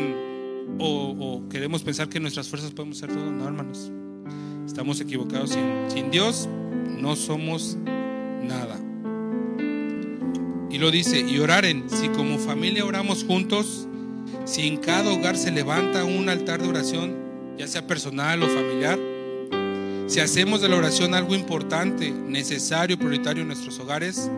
o, 0.78 1.16
o, 1.18 1.48
queremos 1.48 1.82
pensar 1.82 2.08
que 2.08 2.18
en 2.18 2.22
nuestras 2.22 2.48
fuerzas 2.48 2.72
podemos 2.72 3.02
hacer 3.02 3.14
todo. 3.14 3.30
No, 3.30 3.46
hermanos. 3.46 3.90
Estamos 4.66 5.00
equivocados. 5.00 5.50
Sin, 5.50 5.90
sin 5.90 6.10
Dios 6.10 6.48
no 7.00 7.16
somos 7.16 7.76
nada. 7.76 7.97
Y 10.70 10.78
lo 10.78 10.90
dice, 10.90 11.20
y 11.20 11.38
oraren, 11.38 11.88
si 11.88 12.08
como 12.08 12.38
familia 12.38 12.84
oramos 12.84 13.24
juntos, 13.24 13.86
si 14.44 14.66
en 14.66 14.76
cada 14.76 15.10
hogar 15.10 15.36
se 15.36 15.50
levanta 15.50 16.04
un 16.04 16.28
altar 16.28 16.60
de 16.60 16.68
oración, 16.68 17.16
ya 17.56 17.66
sea 17.66 17.86
personal 17.86 18.42
o 18.42 18.48
familiar, 18.48 18.98
si 20.06 20.20
hacemos 20.20 20.60
de 20.60 20.68
la 20.68 20.76
oración 20.76 21.14
algo 21.14 21.34
importante, 21.34 22.10
necesario, 22.10 22.98
prioritario 22.98 23.42
en 23.42 23.48
nuestros 23.48 23.78
hogares, 23.78 24.30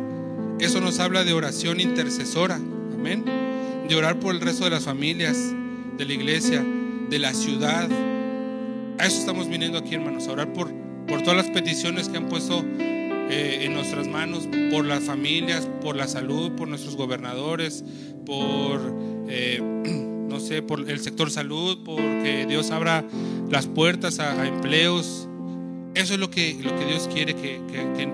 eso 0.61 0.81
nos 0.81 0.99
habla 0.99 1.25
de 1.25 1.33
oración 1.33 1.81
intercesora, 1.81 2.57
amén, 2.57 3.25
de 3.89 3.97
orar 3.97 4.21
por 4.21 4.35
el 4.35 4.41
resto 4.41 4.65
de 4.65 4.71
las 4.71 4.85
familias, 4.85 5.37
de 5.97 6.05
la 6.05 6.13
iglesia, 6.13 6.65
de 7.09 7.19
la 7.19 7.35
ciudad. 7.35 7.89
A 8.99 9.07
eso 9.07 9.19
estamos 9.19 9.49
viniendo 9.49 9.79
aquí, 9.79 9.95
hermanos, 9.95 10.29
a 10.29 10.33
orar 10.33 10.53
por, 10.53 10.73
por 11.07 11.23
todas 11.23 11.37
las 11.37 11.51
peticiones 11.51 12.09
que 12.09 12.19
han 12.19 12.29
puesto 12.29 12.65
eh, 13.33 13.65
en 13.65 13.75
nuestras 13.75 14.09
manos 14.09 14.49
por 14.73 14.85
las 14.85 15.05
familias, 15.05 15.69
por 15.81 15.95
la 15.95 16.09
salud, 16.09 16.51
por 16.57 16.67
nuestros 16.67 16.97
gobernadores, 16.97 17.85
por, 18.26 18.81
eh, 19.28 19.61
no 20.28 20.41
sé, 20.41 20.63
por 20.63 20.91
el 20.91 20.99
sector 20.99 21.31
salud, 21.31 21.78
porque 21.85 22.45
Dios 22.49 22.73
abra 22.73 23.04
las 23.49 23.69
puertas 23.69 24.19
a, 24.19 24.49
empleos. 24.49 25.28
Eso 25.95 26.15
es 26.15 26.19
lo 26.19 26.28
que, 26.28 26.59
lo 26.61 26.76
que 26.76 26.87
Dios 26.87 27.09
quiere, 27.13 27.37
que, 27.37 27.61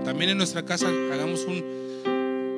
también 0.05 0.31
en 0.31 0.37
nuestra 0.37 0.67
casa 0.67 0.89
hagamos 1.11 1.47
un, 1.47 1.65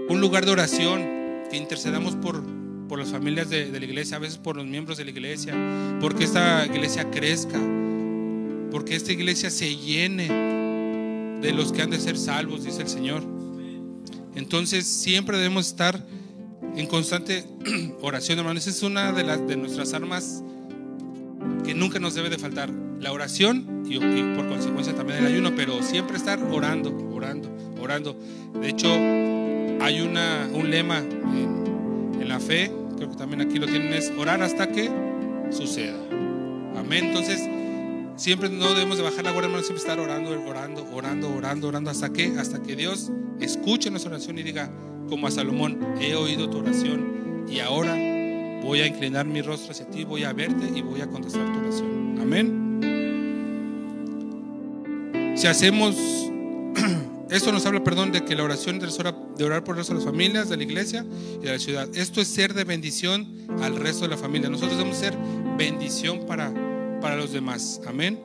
un 0.09 0.20
lugar 0.20 0.44
de 0.44 0.50
oración, 0.50 1.06
que 1.50 1.56
intercedamos 1.56 2.16
por, 2.16 2.42
por 2.88 2.98
las 2.98 3.11
familias 3.11 3.50
de, 3.50 3.70
de, 3.70 3.78
la 3.78 3.87
iglesia, 3.87 4.16
a 4.16 4.20
veces 4.20 4.38
por 4.38 4.56
los 4.56 4.66
miembros 4.66 4.98
de 4.98 5.04
la 5.04 5.11
iglesia, 5.11 5.54
porque 6.00 6.24
esta 6.24 6.66
iglesia 6.66 7.09
crezca, 7.09 7.61
porque 8.72 8.96
esta 8.96 9.12
iglesia 9.12 9.48
se 9.48 9.76
llene 9.76 10.57
de 11.40 11.53
los 11.53 11.72
que 11.72 11.83
han 11.83 11.90
de 11.90 11.98
ser 11.98 12.16
salvos, 12.16 12.64
dice 12.64 12.83
el 12.83 12.88
Señor. 12.88 13.22
Entonces 14.35 14.87
siempre 14.87 15.37
debemos 15.37 15.66
estar 15.66 16.05
en 16.77 16.87
constante 16.87 17.44
oración, 18.03 18.38
hermanos. 18.38 18.66
Es 18.66 18.83
una 18.83 19.12
de, 19.12 19.24
las, 19.24 19.46
de 19.46 19.57
nuestras 19.57 19.92
armas 19.94 20.42
que 21.64 21.74
nunca 21.74 21.98
nos 21.98 22.14
debe 22.14 22.31
de 22.31 22.38
faltar. 22.38 22.70
La 23.01 23.12
oración 23.12 23.85
y, 23.88 23.98
por 23.98 24.48
consecuencia 24.48 24.94
también 24.94 25.20
el 25.20 25.27
ayuno, 25.27 25.55
pero 25.55 25.83
siempre 25.83 26.16
estar 26.16 26.42
orando, 26.42 26.92
orando, 27.12 27.48
orando. 27.81 28.18
De 28.61 28.68
hecho, 28.68 28.88
hay 28.90 30.01
una, 30.01 30.48
un 30.53 30.70
lema 30.70 30.98
en, 30.98 32.20
en 32.20 32.29
la 32.29 32.40
fe, 32.40 32.72
creo 32.96 33.11
que 33.11 33.16
también 33.16 33.40
aquí 33.40 33.59
lo 33.59 33.66
tienen, 33.66 33.92
es 33.92 34.11
orar 34.18 34.42
hasta 34.42 34.72
que 34.72 34.90
suceda. 35.51 35.96
Amén. 36.77 37.07
Entonces, 37.07 37.40
Siempre 38.18 38.48
no 38.48 38.74
debemos 38.74 38.96
de 38.96 39.04
bajar 39.04 39.24
la 39.24 39.31
guardia, 39.31 39.46
hermano, 39.46 39.62
siempre 39.62 39.81
estar 39.81 40.00
orando, 40.00 40.31
orando, 40.31 40.85
orando, 40.92 41.33
orando, 41.33 41.68
orando, 41.68 41.88
hasta 41.88 42.12
que, 42.12 42.37
hasta 42.37 42.61
que 42.61 42.74
Dios 42.74 43.12
escuche 43.38 43.90
nuestra 43.90 44.11
oración 44.11 44.37
y 44.38 44.42
diga, 44.42 44.72
como 45.09 45.28
a 45.28 45.31
Salomón, 45.31 45.78
he 46.00 46.16
oído 46.16 46.50
tu 46.50 46.59
oración 46.59 47.46
y 47.48 47.61
ahora 47.61 47.92
voy 48.64 48.81
a 48.81 48.88
inclinar 48.88 49.24
mi 49.24 49.40
rostro 49.40 49.70
hacia 49.70 49.88
ti, 49.88 50.02
voy 50.02 50.24
a 50.24 50.33
verte 50.33 50.68
y 50.74 50.83
voy 50.83 51.00
a 51.00 51.07
contestar 51.07 51.46
tu 51.52 51.61
oración. 51.61 52.18
Amén. 52.20 52.64
Si 55.37 55.46
hacemos, 55.46 55.94
esto 57.31 57.52
nos 57.52 57.64
habla, 57.66 57.85
perdón, 57.85 58.11
de 58.11 58.24
que 58.24 58.35
la 58.35 58.42
oración 58.42 58.81
de 58.81 59.44
orar 59.44 59.62
por 59.62 59.76
el 59.76 59.78
resto 59.78 59.92
de 59.92 60.00
las 60.00 60.04
familias, 60.04 60.48
de 60.48 60.57
la 60.57 60.64
iglesia 60.64 61.07
y 61.40 61.44
de 61.44 61.52
la 61.52 61.59
ciudad. 61.61 61.88
Esto 61.94 62.20
es 62.20 62.26
ser 62.26 62.52
de 62.52 62.64
bendición 62.64 63.28
al 63.62 63.76
resto 63.76 64.07
de 64.07 64.09
la 64.09 64.16
familia. 64.16 64.48
Nosotros 64.50 64.76
debemos 64.76 64.98
ser 64.98 65.16
bendición 65.57 66.26
para 66.26 66.52
para 67.00 67.16
los 67.16 67.32
demás. 67.32 67.80
Amén. 67.87 68.20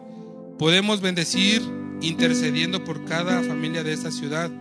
Podemos 0.57 1.01
bendecir 1.01 1.61
intercediendo 2.01 2.83
por 2.83 3.05
cada 3.05 3.41
familia 3.43 3.83
de 3.83 3.93
esta 3.93 4.11
ciudad. 4.11 4.51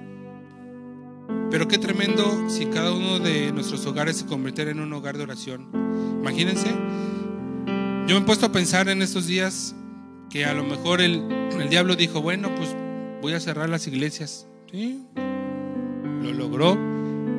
Pero 1.51 1.69
qué 1.69 1.79
tremendo 1.79 2.49
si 2.49 2.67
cada 2.67 2.93
uno 2.93 3.19
de 3.19 3.53
nuestros 3.53 3.85
hogares 3.87 4.17
se 4.17 4.27
convirtiera 4.27 4.71
en 4.71 4.81
un 4.81 4.93
hogar 4.93 5.17
de 5.17 5.25
oración. 5.25 5.69
Imagínense, 6.21 6.69
yo 8.07 8.15
me 8.15 8.19
he 8.19 8.25
puesto 8.25 8.47
a 8.47 8.53
pensar 8.53 8.89
en 8.89 9.03
estos 9.03 9.27
días 9.27 9.75
que 10.31 10.47
a 10.47 10.55
lo 10.55 10.65
mejor 10.65 11.01
el, 11.01 11.23
el 11.61 11.69
diablo 11.69 11.95
dijo, 11.95 12.23
bueno, 12.23 12.55
pues 12.55 12.75
voy 13.21 13.35
a 13.35 13.41
cerrar 13.41 13.69
las 13.69 13.87
iglesias. 13.87 14.47
¿Sí? 14.71 15.05
Lo 16.23 16.33
logró, 16.33 16.79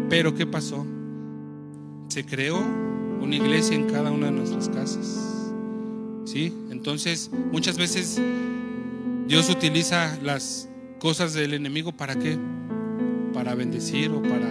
pero 0.10 0.36
¿qué 0.36 0.46
pasó? 0.46 0.86
Se 2.10 2.26
creó 2.26 2.60
una 2.60 3.36
iglesia 3.36 3.76
en 3.76 3.90
cada 3.90 4.12
una 4.12 4.28
de 4.28 4.34
nuestras 4.34 4.70
casas. 4.70 5.43
¿Sí? 6.26 6.54
Entonces, 6.72 7.30
muchas 7.52 7.78
veces 7.78 8.22
Dios 9.28 9.50
utiliza 9.50 10.18
las 10.22 10.70
cosas 11.00 11.34
del 11.34 11.54
enemigo 11.54 11.92
para 11.92 12.16
qué? 12.16 12.38
Para 13.34 13.56
bendecir 13.56 14.10
o 14.12 14.22
para 14.22 14.50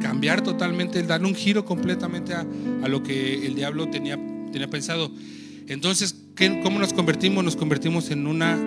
cambiar 0.00 0.42
totalmente, 0.42 1.02
darle 1.02 1.28
un 1.28 1.34
giro 1.34 1.64
completamente 1.64 2.34
a, 2.34 2.44
lo 2.88 3.02
que 3.02 3.46
el 3.46 3.54
diablo 3.54 3.88
tenía, 3.88 4.18
tenía 4.52 4.68
pensado. 4.68 5.10
Entonces, 5.68 6.16
¿qué, 6.34 6.60
¿cómo 6.62 6.78
nos 6.78 6.92
convertimos? 6.92 7.44
Nos 7.44 7.56
convertimos 7.56 8.10
en 8.10 8.26
una 8.26 8.58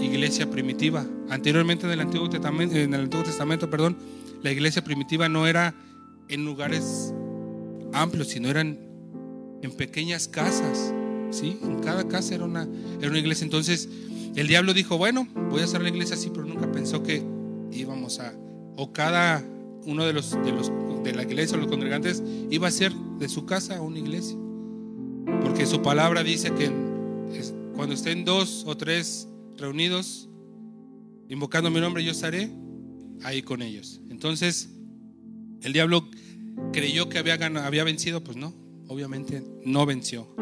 iglesia 0.00 0.50
primitiva. 0.50 1.06
Anteriormente 1.30 1.86
en 1.86 1.92
el 1.92 2.00
Antiguo 2.00 2.28
Testamento, 2.28 2.76
en 2.76 2.94
el 2.94 3.02
Antiguo 3.02 3.24
Testamento 3.24 3.70
perdón, 3.70 3.96
la 4.42 4.50
iglesia 4.50 4.82
primitiva 4.82 5.28
no 5.28 5.46
era 5.46 5.74
en 6.28 6.44
lugares 6.44 7.14
amplios, 7.92 8.28
sino 8.28 8.48
eran 8.48 8.78
en 9.62 9.72
pequeñas 9.72 10.28
casas. 10.28 10.92
¿Sí? 11.32 11.58
En 11.62 11.80
cada 11.80 12.06
casa 12.06 12.34
era 12.34 12.44
una, 12.44 12.68
era 13.00 13.10
una 13.10 13.18
iglesia. 13.18 13.44
Entonces 13.44 13.88
el 14.36 14.46
diablo 14.46 14.72
dijo, 14.72 14.96
bueno, 14.96 15.26
voy 15.50 15.60
a 15.60 15.64
hacer 15.64 15.82
la 15.82 15.88
iglesia 15.88 16.14
así, 16.14 16.30
pero 16.30 16.46
nunca 16.46 16.70
pensó 16.70 17.02
que 17.02 17.22
íbamos 17.72 18.20
a, 18.20 18.32
o 18.76 18.92
cada 18.92 19.44
uno 19.84 20.04
de 20.04 20.12
los, 20.12 20.30
de 20.30 20.52
los 20.52 20.70
de 21.02 21.12
la 21.12 21.22
iglesia 21.22 21.56
o 21.56 21.60
los 21.60 21.68
congregantes 21.68 22.22
iba 22.50 22.68
a 22.68 22.70
ser 22.70 22.92
de 23.18 23.28
su 23.28 23.44
casa 23.44 23.80
una 23.80 23.98
iglesia. 23.98 24.36
Porque 25.42 25.66
su 25.66 25.82
palabra 25.82 26.22
dice 26.22 26.52
que 26.54 26.70
cuando 27.74 27.94
estén 27.94 28.24
dos 28.24 28.64
o 28.66 28.76
tres 28.76 29.28
reunidos, 29.56 30.28
invocando 31.28 31.70
mi 31.70 31.80
nombre, 31.80 32.04
yo 32.04 32.12
estaré 32.12 32.50
ahí 33.22 33.42
con 33.42 33.62
ellos. 33.62 34.00
Entonces, 34.10 34.70
el 35.62 35.72
diablo 35.72 36.08
creyó 36.72 37.08
que 37.08 37.18
había, 37.18 37.34
había 37.34 37.84
vencido, 37.84 38.22
pues 38.22 38.36
no, 38.36 38.54
obviamente 38.88 39.42
no 39.64 39.86
venció. 39.86 40.34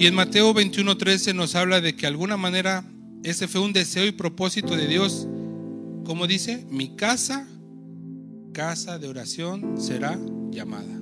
Y 0.00 0.06
en 0.06 0.14
Mateo 0.14 0.54
21:13 0.54 1.34
nos 1.34 1.54
habla 1.54 1.82
de 1.82 1.94
que 1.94 2.00
de 2.00 2.06
alguna 2.06 2.38
manera 2.38 2.90
ese 3.22 3.46
fue 3.48 3.60
un 3.60 3.74
deseo 3.74 4.06
y 4.06 4.12
propósito 4.12 4.74
de 4.74 4.88
Dios. 4.88 5.28
Como 6.06 6.26
dice, 6.26 6.64
mi 6.70 6.96
casa, 6.96 7.46
casa 8.54 8.98
de 8.98 9.08
oración 9.08 9.78
será 9.78 10.18
llamada. 10.50 10.98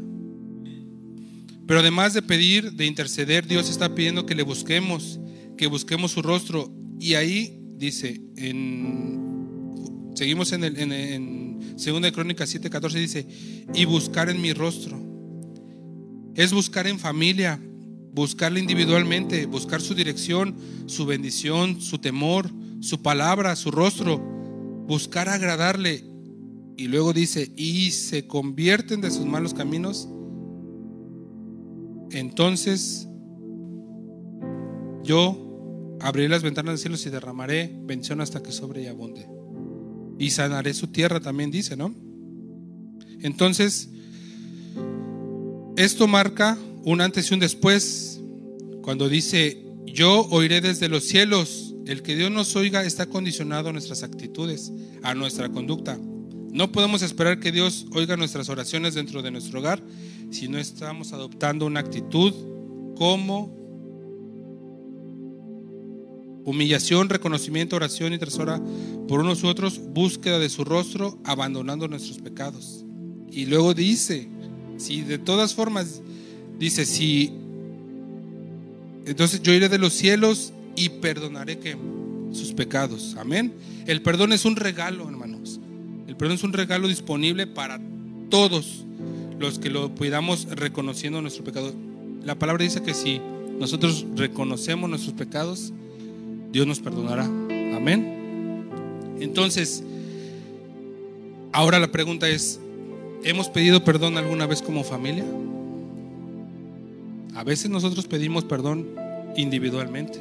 Pero 1.65 1.79
además 1.79 2.13
de 2.13 2.23
pedir, 2.23 2.73
de 2.73 2.87
interceder, 2.87 3.47
Dios 3.47 3.71
está 3.71 3.95
pidiendo 3.95 4.27
que 4.27 4.35
le 4.35 4.43
busquemos, 4.43 5.21
que 5.57 5.69
busquemos 5.69 6.11
su 6.11 6.21
rostro. 6.21 6.75
Y 6.99 7.15
ahí 7.15 7.57
dice, 7.77 8.21
en, 8.35 10.11
seguimos 10.17 10.51
en, 10.51 10.65
el, 10.65 10.77
en, 10.77 10.91
en 10.91 11.77
2 11.77 12.11
Crónicas 12.11 12.53
7:14, 12.53 12.93
dice, 12.95 13.29
y 13.73 13.85
buscar 13.85 14.29
en 14.29 14.41
mi 14.41 14.53
rostro. 14.55 15.01
Es 16.35 16.53
buscar 16.53 16.89
en 16.89 16.99
familia, 16.99 17.61
buscarle 18.19 18.61
individualmente, 18.61 19.47
buscar 19.47 19.81
su 19.81 19.95
dirección, 19.95 20.57
su 20.87 21.07
bendición, 21.07 21.81
su 21.81 21.99
temor, 21.99 22.51
su 22.81 23.01
palabra, 23.01 23.57
su 23.57 23.71
rostro, 23.71 24.19
buscar 24.87 25.29
agradarle. 25.29 26.05
Y 26.77 26.89
luego 26.89 27.13
dice, 27.13 27.53
y 27.57 27.91
se 27.93 28.27
convierten 28.27 29.01
de 29.01 29.11
sus 29.11 29.25
malos 29.25 29.55
caminos, 29.55 30.09
entonces 32.11 33.09
yo 35.03 35.97
abriré 36.01 36.29
las 36.29 36.43
ventanas 36.43 36.73
del 36.73 36.79
cielo 36.79 36.97
y 37.05 37.11
derramaré 37.11 37.77
bendición 37.85 38.21
hasta 38.21 38.43
que 38.43 38.53
sobre 38.53 38.83
y 38.83 38.87
abunde. 38.87 39.29
Y 40.19 40.31
sanaré 40.31 40.75
su 40.75 40.89
tierra, 40.89 41.21
también 41.21 41.51
dice, 41.51 41.77
¿no? 41.77 41.95
Entonces, 43.21 43.91
esto 45.77 46.07
marca 46.09 46.59
un 46.89 47.03
antes 47.03 47.31
y 47.31 47.35
un 47.35 47.41
después, 47.41 48.19
cuando 48.81 49.11
dice, 49.11 49.63
yo 49.85 50.27
oiré 50.31 50.63
desde 50.63 50.89
los 50.89 51.05
cielos, 51.05 51.75
el 51.87 52.01
que 52.01 52.17
Dios 52.17 52.31
nos 52.31 52.57
oiga 52.57 52.83
está 52.83 53.05
condicionado 53.05 53.69
a 53.69 53.73
nuestras 53.73 54.03
actitudes, 54.03 54.73
a 55.03 55.15
nuestra 55.15 55.51
conducta. 55.51 55.99
No 56.51 56.73
podemos 56.73 57.03
esperar 57.03 57.41
que 57.41 57.53
Dios 57.53 57.85
oiga 57.93 58.17
nuestras 58.17 58.49
oraciones 58.49 58.95
dentro 58.95 59.21
de 59.21 59.31
nuestro 59.31 59.61
hogar 59.61 59.83
si 60.31 60.49
no 60.49 60.57
estamos 60.57 61.13
adoptando 61.13 61.67
una 61.67 61.81
actitud 61.81 62.33
como 62.97 63.55
humillación, 66.47 67.11
reconocimiento, 67.11 67.77
oración 67.77 68.15
y 68.15 68.19
tercera 68.19 68.63
por 69.07 69.21
unos 69.21 69.43
u 69.45 69.49
otros, 69.49 69.79
búsqueda 69.79 70.39
de 70.39 70.49
su 70.49 70.65
rostro, 70.65 71.19
abandonando 71.25 71.87
nuestros 71.87 72.17
pecados. 72.17 72.87
Y 73.31 73.45
luego 73.45 73.75
dice, 73.75 74.31
si 74.79 75.03
de 75.03 75.19
todas 75.19 75.55
formas, 75.55 76.01
dice, 76.59 76.85
si, 76.85 77.33
entonces 79.07 79.43
yo 79.43 79.53
iré 79.53 79.69
de 79.69 79.79
los 79.79 79.93
cielos 79.93 80.53
y 80.77 80.89
perdonaré 80.89 81.59
sus 82.33 82.53
pecados. 82.53 83.17
Amén. 83.19 83.53
El 83.87 84.03
perdón 84.03 84.33
es 84.33 84.45
un 84.45 84.57
regalo, 84.57 85.09
hermanos. 85.09 85.61
El 86.07 86.17
perdón 86.17 86.37
es 86.37 86.45
un 86.45 86.53
regalo 86.53 86.89
disponible 86.89 87.47
para 87.47 87.81
todos 88.29 88.85
los 89.39 89.59
que 89.59 89.71
lo 89.71 89.95
cuidamos 89.95 90.47
reconociendo 90.51 91.23
nuestro 91.23 91.45
pecado. 91.45 91.73
La 92.25 92.39
palabra 92.39 92.65
dice 92.65 92.83
que 92.83 92.95
si 92.95 93.21
nosotros 93.59 94.07
reconocemos 94.15 94.91
nuestros 94.91 95.15
pecados, 95.15 95.73
Dios 96.53 96.67
nos 96.67 96.81
perdonará. 96.81 97.25
Amén. 97.25 98.69
Entonces, 99.21 99.83
ahora 101.53 101.79
la 101.79 101.91
pregunta 101.91 102.29
es, 102.29 102.61
¿hemos 103.25 103.49
pedido 103.49 103.85
perdón 103.85 104.17
alguna 104.17 104.47
vez 104.47 104.63
como 104.63 104.85
familia? 104.85 105.25
A 107.39 107.45
veces 107.45 107.71
nosotros 107.71 108.09
pedimos 108.09 108.43
perdón 108.43 108.89
individualmente, 109.37 110.21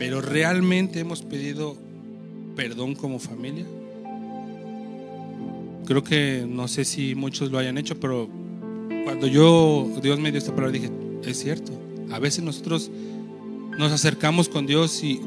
pero 0.00 0.20
¿realmente 0.20 0.98
hemos 0.98 1.22
pedido 1.22 1.76
perdón 2.56 2.96
como 2.96 3.20
familia? 3.20 3.64
Creo 5.86 6.02
que 6.02 6.44
no 6.48 6.66
sé 6.66 6.84
si 6.84 7.14
muchos 7.14 7.52
lo 7.52 7.58
hayan 7.58 7.78
hecho, 7.78 8.00
pero 8.00 8.28
cuando 9.04 9.28
yo, 9.28 9.88
Dios 10.02 10.18
me 10.18 10.32
dio 10.32 10.38
esta 10.38 10.52
palabra, 10.52 10.72
dije, 10.72 10.90
es 11.24 11.38
cierto, 11.38 11.70
a 12.10 12.18
veces 12.18 12.42
nosotros 12.42 12.90
nos 13.78 13.92
acercamos 13.92 14.48
con 14.48 14.66
Dios 14.66 15.04
y 15.04 15.20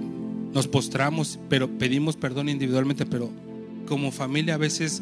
nos 0.53 0.67
postramos, 0.67 1.39
pero 1.47 1.69
pedimos 1.69 2.17
perdón 2.17 2.49
individualmente, 2.49 3.05
pero 3.05 3.29
como 3.87 4.11
familia 4.11 4.55
a 4.55 4.57
veces 4.57 5.01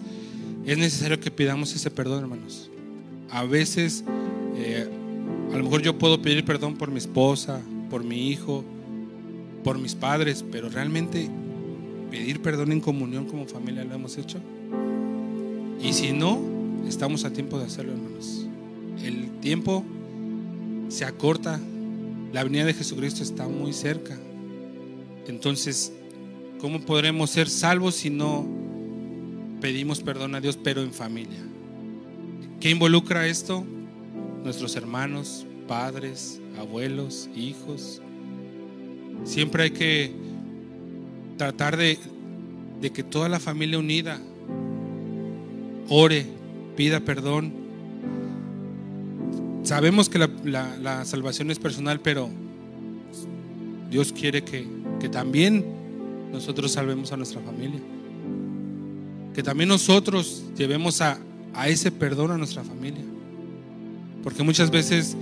es 0.67 0.77
necesario 0.77 1.19
que 1.19 1.31
pidamos 1.31 1.75
ese 1.75 1.89
perdón, 1.89 2.19
hermanos. 2.19 2.69
A 3.31 3.43
veces, 3.43 4.03
eh, 4.55 4.87
a 5.53 5.57
lo 5.57 5.63
mejor 5.63 5.81
yo 5.81 5.97
puedo 5.97 6.21
pedir 6.21 6.45
perdón 6.45 6.75
por 6.75 6.91
mi 6.91 6.97
esposa, 6.97 7.61
por 7.89 8.03
mi 8.03 8.29
hijo, 8.29 8.63
por 9.63 9.77
mis 9.77 9.95
padres, 9.95 10.45
pero 10.49 10.69
realmente 10.69 11.29
pedir 12.09 12.41
perdón 12.41 12.71
en 12.71 12.79
comunión 12.79 13.25
como 13.25 13.45
familia 13.45 13.83
lo 13.83 13.95
hemos 13.95 14.17
hecho. 14.17 14.39
Y 15.83 15.93
si 15.93 16.13
no, 16.13 16.39
estamos 16.87 17.25
a 17.25 17.33
tiempo 17.33 17.59
de 17.59 17.65
hacerlo, 17.65 17.93
hermanos. 17.93 18.45
El 19.03 19.29
tiempo 19.39 19.83
se 20.89 21.05
acorta, 21.05 21.59
la 22.31 22.43
venida 22.43 22.65
de 22.65 22.73
Jesucristo 22.73 23.23
está 23.23 23.47
muy 23.47 23.73
cerca. 23.73 24.17
Entonces, 25.27 25.91
¿cómo 26.59 26.81
podremos 26.81 27.29
ser 27.29 27.49
salvos 27.49 27.95
si 27.95 28.09
no 28.09 28.47
pedimos 29.59 30.01
perdón 30.01 30.35
a 30.35 30.41
Dios, 30.41 30.57
pero 30.61 30.81
en 30.81 30.93
familia? 30.93 31.39
¿Qué 32.59 32.69
involucra 32.69 33.27
esto? 33.27 33.65
Nuestros 34.43 34.75
hermanos, 34.75 35.45
padres, 35.67 36.41
abuelos, 36.57 37.29
hijos. 37.35 38.01
Siempre 39.23 39.63
hay 39.63 39.71
que 39.71 40.11
tratar 41.37 41.77
de, 41.77 41.97
de 42.81 42.91
que 42.91 43.03
toda 43.03 43.29
la 43.29 43.39
familia 43.39 43.77
unida 43.79 44.19
ore, 45.89 46.25
pida 46.75 46.99
perdón. 46.99 47.53
Sabemos 49.63 50.09
que 50.09 50.17
la, 50.17 50.29
la- 50.43 51.05
salvación 51.05 51.51
es 51.51 51.59
personal, 51.59 51.99
pero 51.99 52.29
Dios 53.91 54.11
quiere 54.11 54.43
que, 54.43 54.65
que 54.99 55.07
también 55.09 55.63
nosotros 56.31 56.71
salvemos 56.71 57.11
a 57.11 57.17
nuestra 57.17 57.41
familia. 57.41 57.79
Que 59.35 59.43
también 59.43 59.69
nosotros 59.69 60.43
llevemos 60.57 60.99
a, 61.01 61.19
a 61.53 61.69
ese 61.69 61.91
perdón 61.91 62.31
a 62.31 62.37
nuestra 62.37 62.63
familia. 62.63 63.03
Porque 64.23 64.43
muchas 64.43 64.71
veces 64.71 65.15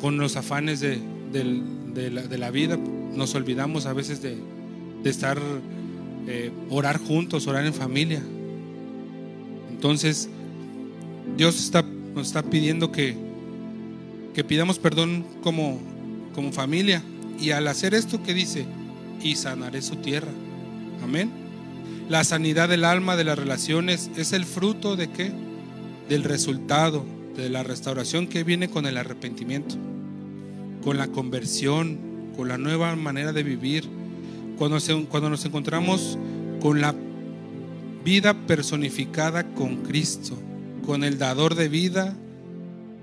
con 0.00 0.18
los 0.18 0.36
afanes 0.36 0.80
de, 0.80 0.98
la, 2.38 2.50
vida 2.50 2.76
nos 2.76 3.34
olvidamos 3.34 3.86
a 3.86 3.92
veces 3.92 4.20
de, 4.20 4.36
estar, 5.04 5.38
eh, 6.26 6.50
orar 6.70 6.98
juntos, 6.98 7.46
orar 7.46 7.64
en 7.64 7.72
familia. 7.72 8.22
Entonces, 9.70 10.28
Dios 11.36 11.58
está, 11.58 11.84
nos 12.14 12.26
está 12.26 12.42
pidiendo 12.42 12.92
que, 12.92 13.16
pidamos 14.46 14.78
perdón 14.78 15.24
como, 15.42 15.80
familia. 16.52 17.02
Y 17.40 17.50
al 17.50 17.66
hacer 17.66 17.94
esto, 17.94 18.22
que 18.22 18.34
dice? 18.34 18.66
Y 19.22 19.36
sanaré 19.36 19.82
su 19.82 19.96
tierra. 19.96 20.30
Amén. 21.02 21.30
La 22.08 22.24
sanidad 22.24 22.68
del 22.68 22.84
alma, 22.84 23.16
de 23.16 23.24
las 23.24 23.38
relaciones, 23.38 24.10
es 24.16 24.32
el 24.32 24.44
fruto 24.44 24.96
de 24.96 25.10
qué? 25.10 25.32
Del 26.08 26.24
resultado, 26.24 27.04
de 27.36 27.48
la 27.48 27.62
restauración 27.62 28.26
que 28.26 28.44
viene 28.44 28.68
con 28.68 28.86
el 28.86 28.96
arrepentimiento, 28.96 29.76
con 30.84 30.98
la 30.98 31.08
conversión, 31.08 31.98
con 32.36 32.48
la 32.48 32.58
nueva 32.58 32.94
manera 32.96 33.32
de 33.32 33.42
vivir. 33.42 33.84
Cuando, 34.58 34.80
se- 34.80 35.04
cuando 35.06 35.30
nos 35.30 35.44
encontramos 35.44 36.18
con 36.60 36.80
la 36.80 36.94
vida 38.04 38.34
personificada 38.46 39.44
con 39.54 39.76
Cristo, 39.78 40.36
con 40.84 41.04
el 41.04 41.18
dador 41.18 41.54
de 41.54 41.68
vida 41.68 42.16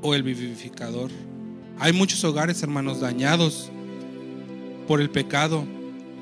o 0.02 0.14
el 0.16 0.24
vivificador. 0.24 1.10
Hay 1.80 1.94
muchos 1.94 2.24
hogares, 2.24 2.62
hermanos, 2.62 3.00
dañados 3.00 3.72
por 4.88 5.00
el 5.02 5.10
pecado, 5.10 5.64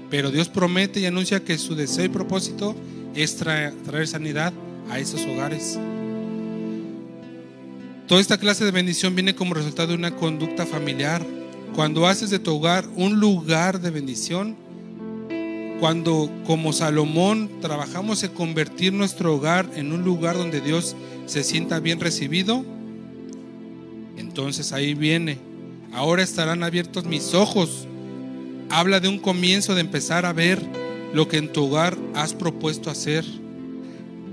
pero 0.10 0.32
Dios 0.32 0.50
promete 0.50 1.00
y 1.00 1.06
anuncia 1.06 1.43
que 1.43 1.58
su 1.58 1.76
deseo 1.76 2.06
y 2.06 2.10
propósito 2.10 2.76
es 3.15 3.36
traer, 3.38 3.74
traer 3.84 4.08
sanidad 4.08 4.54
a 4.89 5.00
esos 5.00 5.22
hogares. 5.26 5.78
Toda 8.08 8.22
esta 8.22 8.38
clase 8.38 8.63
de 8.63 8.72
bendición 8.72 9.15
viene 9.15 9.36
como 9.36 9.54
resultado 9.54 9.89
de 9.89 9.96
una 9.96 10.15
conducta 10.15 10.65
familiar. 10.65 11.26
Cuando 11.76 12.08
haces 12.08 12.30
de 12.30 12.39
tu 12.39 12.56
hogar 12.56 12.86
un 12.96 13.20
lugar 13.20 13.82
de 13.82 13.91
bendición, 13.91 14.56
cuando 15.82 16.32
como 16.46 16.72
Salomón 16.72 17.52
trabajamos 17.60 18.24
en 18.24 18.32
convertir 18.32 18.93
nuestro 18.93 19.36
hogar 19.36 19.70
en 19.76 19.91
un 19.91 20.04
lugar 20.04 20.38
donde 20.38 20.62
Dios 20.62 20.96
se 21.26 21.43
sienta 21.43 21.82
bien 21.82 22.00
recibido, 22.00 22.63
entonces 24.15 24.72
ahí 24.72 24.93
viene, 24.93 25.38
ahora 25.91 26.24
estarán 26.24 26.63
abiertos 26.63 27.04
mis 27.04 27.34
ojos. 27.34 27.89
Habla 28.70 29.02
de 29.02 29.10
un 29.10 29.20
comienzo 29.20 29.76
de 29.76 29.82
empezar 29.82 30.26
a 30.26 30.32
ver 30.32 30.62
lo 31.13 31.28
que 31.28 31.38
en 31.38 31.52
tu 31.52 31.65
hogar 31.65 31.98
has 32.15 32.34
propuesto 32.34 32.89
hacer. 32.89 33.26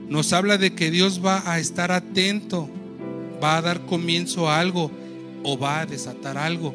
Nos 0.09 0.33
habla 0.33 0.59
de 0.59 0.75
que 0.75 0.93
Dios 0.93 1.21
va 1.25 1.43
a 1.51 1.59
estar 1.59 1.91
atento, 1.91 2.71
va 3.43 3.57
a 3.57 3.63
dar 3.63 3.87
comienzo 3.87 4.49
a 4.49 4.59
algo 4.59 4.91
o 5.43 5.59
va 5.59 5.81
a 5.81 5.87
desatar 5.87 6.39
algo 6.39 6.75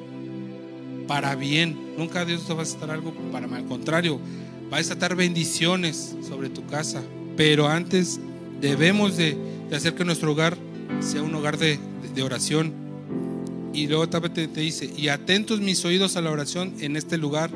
para 1.07 1.35
bien. 1.35 1.75
Nunca 1.97 2.23
Dios 2.23 2.45
te 2.45 2.53
va 2.53 2.61
a 2.61 2.65
desatar 2.65 2.91
algo 2.91 3.13
para 3.31 3.47
mal. 3.47 3.61
Al 3.63 3.67
contrario, 3.67 4.19
va 4.71 4.77
a 4.77 4.79
desatar 4.79 5.15
bendiciones 5.15 6.15
sobre 6.27 6.49
tu 6.49 6.65
casa. 6.67 7.01
Pero 7.35 7.67
antes 7.67 8.19
debemos 8.61 9.17
de, 9.17 9.37
hacer 9.73 9.95
que 9.95 10.05
nuestro 10.05 10.31
hogar 10.31 10.57
sea 10.99 11.23
un 11.23 11.33
hogar 11.33 11.57
de, 11.57 11.79
oración. 12.21 12.73
Y 13.73 13.87
luego 13.87 14.09
también 14.09 14.33
te, 14.33 14.47
te 14.49 14.59
dice, 14.59 14.91
y 14.97 15.07
atentos 15.07 15.61
mis 15.61 15.85
oídos 15.85 16.17
a 16.17 16.21
la 16.21 16.31
oración 16.31 16.73
en 16.81 16.97
este 16.97 17.17
lugar. 17.17 17.49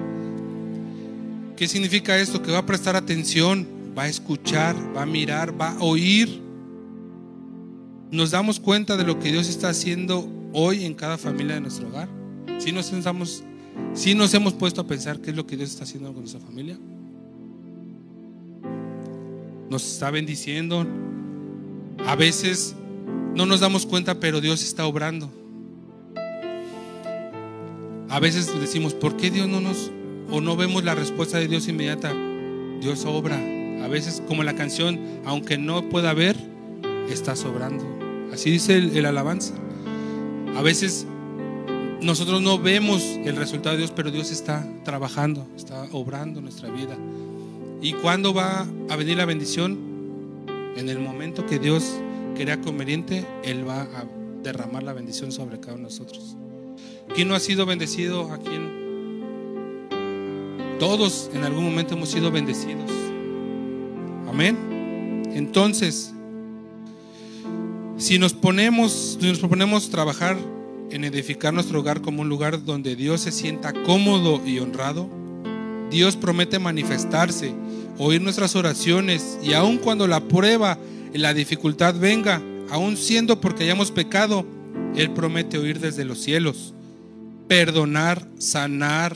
¿Qué 1.58 1.68
significa 1.68 2.18
esto? 2.18 2.42
Que 2.42 2.52
va 2.52 2.60
a 2.60 2.66
prestar 2.66 2.96
atención, 2.96 3.68
va 3.98 4.04
a 4.04 4.08
escuchar, 4.08 4.76
va 4.96 5.04
a 5.04 5.06
mirar, 5.06 5.60
va 5.60 5.72
a 5.72 5.80
oír. 5.80 6.43
Nos 8.14 8.30
damos 8.30 8.60
cuenta 8.60 8.96
de 8.96 9.04
lo 9.06 9.18
que 9.18 9.32
Dios 9.32 9.50
está 9.50 9.70
haciendo 9.70 10.30
hoy 10.54 10.86
en 10.86 10.94
cada 10.94 11.18
familia 11.18 11.56
de 11.56 11.62
nuestro 11.62 11.88
hogar. 11.88 12.08
Si 12.60 12.72
nos, 12.72 12.86
sentamos, 12.86 13.44
si 13.96 14.14
nos 14.14 14.32
hemos 14.36 14.54
puesto 14.54 14.82
a 14.82 14.84
pensar 14.86 15.20
qué 15.20 15.32
es 15.32 15.36
lo 15.36 15.48
que 15.48 15.58
Dios 15.58 15.72
está 15.72 15.84
haciendo 15.84 16.14
con 16.14 16.22
nuestra 16.22 16.40
familia. 16.40 16.78
Nos 19.68 19.94
está 19.94 20.12
bendiciendo. 20.12 20.86
A 22.06 22.16
veces 22.16 22.76
no 23.34 23.48
nos 23.48 23.62
damos 23.62 23.88
cuenta, 23.88 24.20
pero 24.20 24.42
Dios 24.42 24.62
está 24.62 24.86
obrando. 24.86 25.32
A 28.10 28.20
veces 28.20 28.48
decimos, 28.60 28.94
¿por 28.94 29.18
qué 29.18 29.32
Dios 29.32 29.48
no 29.48 29.60
nos 29.60 29.90
o 30.30 30.40
no 30.40 30.56
vemos 30.56 30.84
la 30.84 30.94
respuesta 30.94 31.40
de 31.40 31.48
Dios 31.48 31.68
inmediata? 31.68 32.14
Dios 32.80 33.06
obra. 33.06 33.38
A 33.84 33.88
veces, 33.88 34.22
como 34.28 34.44
la 34.44 34.54
canción, 34.54 35.00
aunque 35.26 35.58
no 35.58 35.90
pueda 35.90 36.14
ver, 36.14 36.38
está 37.10 37.36
sobrando. 37.36 38.03
Así 38.34 38.50
dice 38.50 38.76
el, 38.78 39.06
alabanza. 39.06 39.54
A 40.58 40.64
veces 40.64 41.06
nosotros 42.02 42.42
no 42.42 42.58
vemos 42.58 43.04
el 43.24 43.36
resultado 43.36 43.76
de 43.76 43.84
Dios, 43.84 43.94
pero 43.96 44.10
Dios 44.10 44.32
está 44.32 44.68
trabajando, 44.84 45.48
está 45.56 45.88
obrando 45.92 46.42
nuestra 46.42 46.72
vida. 46.72 46.98
¿Y 47.80 47.94
cuándo 47.94 48.34
va 48.34 48.66
a 48.90 48.96
venir 48.96 49.18
la 49.18 49.26
bendición? 49.26 49.78
En 50.76 50.90
el 50.90 50.98
momento 50.98 51.46
que 51.46 51.60
Dios 51.60 51.94
crea 52.36 52.60
conveniente, 52.60 53.24
Él 53.44 53.70
va 53.70 53.84
a 53.84 54.06
derramar 54.42 54.82
la 54.82 54.94
bendición 54.94 55.32
sobre 55.32 55.60
cada 55.60 55.74
uno 55.74 55.90
de 55.90 55.96
nosotros. 55.96 56.36
¿Quién 57.14 57.28
no 57.28 57.36
ha 57.36 57.40
sido 57.40 57.68
bendecido 57.68 58.32
aquí 58.34 58.50
en, 58.50 58.82
Todos 60.80 61.30
en 61.36 61.44
algún 61.44 61.66
momento 61.66 61.94
hemos 61.94 62.10
sido 62.10 62.32
bendecidos. 62.32 62.90
Amén. 64.28 65.22
Entonces, 65.36 66.13
si 67.98 68.20
nos 68.20 68.34
ponemos, 68.34 69.18
si 69.20 69.28
nos 69.28 69.40
proponemos 69.40 69.90
trabajar 69.90 70.38
en 70.90 71.04
edificar 71.04 71.54
nuestro 71.54 71.80
hogar 71.80 72.02
como 72.02 72.22
un 72.22 72.30
lugar 72.30 72.64
donde 72.64 72.96
Dios 72.96 73.22
se 73.22 73.32
sienta 73.32 73.74
cómodo 73.74 74.42
y 74.46 74.60
honrado, 74.60 75.10
Dios 75.92 76.16
promete 76.16 76.60
manifestarse, 76.60 77.54
oír 77.98 78.22
nuestras 78.22 78.56
oraciones 78.56 79.38
y 79.44 79.54
aun 79.54 79.78
cuando 79.78 80.08
la 80.08 80.28
prueba 80.28 80.78
y 81.14 81.20
la 81.20 81.34
dificultad 81.34 81.96
venga, 81.96 82.42
aun 82.72 82.98
siendo 82.98 83.40
porque 83.40 83.64
hayamos 83.64 83.92
pecado, 83.92 84.46
Él 84.96 85.12
promete 85.12 85.58
oír 85.58 85.80
desde 85.80 86.04
los 86.04 86.20
cielos, 86.20 86.74
perdonar, 87.48 88.28
sanar, 88.40 89.16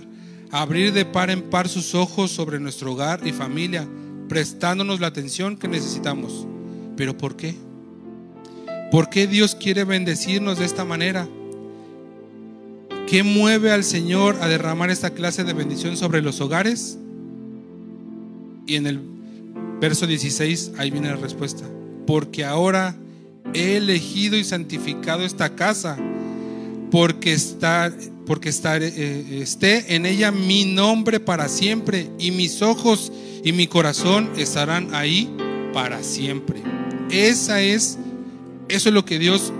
abrir 0.51 0.93
de 0.93 1.05
par 1.05 1.31
en 1.31 1.41
par 1.49 1.67
sus 1.67 1.95
ojos 1.95 2.31
sobre 2.31 2.59
nuestro 2.59 2.93
hogar 2.93 3.25
y 3.25 3.31
familia, 3.31 3.87
prestándonos 4.29 4.99
la 4.99 5.07
atención 5.07 5.57
que 5.57 5.67
necesitamos. 5.67 6.45
¿Pero 6.95 7.17
por 7.17 7.35
qué? 7.35 7.55
¿Por 8.91 9.09
qué 9.09 9.27
Dios 9.27 9.55
quiere 9.55 9.83
bendecirnos 9.83 10.59
de 10.59 10.65
esta 10.65 10.85
manera? 10.85 11.27
¿Qué 13.07 13.23
mueve 13.23 13.71
al 13.71 13.83
Señor 13.83 14.37
a 14.41 14.47
derramar 14.47 14.89
esta 14.89 15.11
clase 15.11 15.43
de 15.43 15.53
bendición 15.53 15.97
sobre 15.97 16.21
los 16.21 16.41
hogares? 16.41 16.97
Y 18.65 18.75
en 18.75 18.87
el 18.87 18.99
verso 19.79 20.07
16, 20.07 20.73
ahí 20.77 20.91
viene 20.91 21.09
la 21.09 21.15
respuesta. 21.15 21.63
Porque 22.05 22.43
ahora 22.43 22.95
he 23.53 23.77
elegido 23.77 24.37
y 24.37 24.43
santificado 24.43 25.23
esta 25.23 25.55
casa, 25.55 25.97
porque, 26.91 27.33
está, 27.33 27.93
porque 28.25 28.49
eh, 28.49 29.39
esté 29.41 29.95
en 29.95 30.05
ella 30.05 30.31
mi 30.31 30.65
nombre 30.65 31.19
para 31.19 31.47
siempre, 31.47 32.09
y 32.19 32.31
mis 32.31 32.61
ojos 32.61 33.11
y 33.43 33.51
mi 33.51 33.67
corazón 33.67 34.29
estarán 34.37 34.93
ahí 34.93 35.29
para 35.73 36.03
siempre. 36.03 36.61
Esa 37.09 37.61
es, 37.61 37.97
eso 38.69 38.89
es 38.89 38.93
lo 38.95 39.05
que 39.05 39.19
Dios 39.19 39.53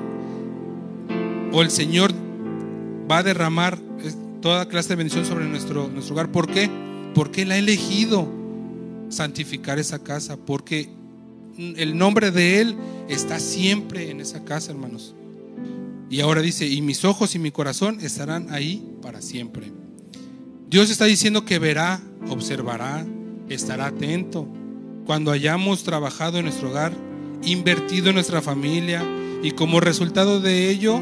o 1.51 1.61
el 1.61 1.71
Señor 1.71 2.13
va 3.09 3.19
a 3.19 3.23
derramar 3.23 3.79
toda 4.41 4.67
clase 4.67 4.89
de 4.89 4.95
bendición 4.95 5.25
sobre 5.25 5.45
nuestro, 5.45 5.87
nuestro 5.89 6.13
hogar. 6.13 6.31
¿Por 6.31 6.47
qué? 6.47 6.69
Porque 7.13 7.43
Él 7.43 7.51
ha 7.51 7.57
elegido 7.57 8.27
santificar 9.09 9.79
esa 9.79 9.99
casa, 9.99 10.37
porque 10.37 10.89
el 11.57 11.97
nombre 11.97 12.31
de 12.31 12.61
Él 12.61 12.75
está 13.09 13.39
siempre 13.39 14.11
en 14.11 14.19
esa 14.19 14.43
casa, 14.43 14.71
hermanos. 14.71 15.15
Y 16.09 16.21
ahora 16.21 16.41
dice, 16.41 16.67
y 16.67 16.81
mis 16.81 17.03
ojos 17.03 17.35
y 17.35 17.39
mi 17.39 17.51
corazón 17.51 17.99
estarán 18.01 18.47
ahí 18.53 18.85
para 19.01 19.21
siempre. 19.21 19.71
Dios 20.69 20.89
está 20.89 21.05
diciendo 21.05 21.45
que 21.45 21.59
verá, 21.59 22.01
observará, 22.29 23.05
estará 23.49 23.87
atento. 23.87 24.47
Cuando 25.05 25.31
hayamos 25.31 25.83
trabajado 25.83 26.37
en 26.37 26.45
nuestro 26.45 26.69
hogar, 26.69 26.93
invertido 27.43 28.09
en 28.09 28.15
nuestra 28.15 28.41
familia 28.41 29.03
y 29.43 29.51
como 29.51 29.79
resultado 29.79 30.39
de 30.39 30.69
ello, 30.69 30.99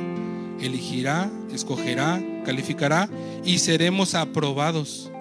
elegirá, 0.60 1.32
escogerá, 1.54 2.22
calificará 2.46 3.10
y 3.44 3.60
seremos 3.60 4.16
aprobados. 4.16 5.12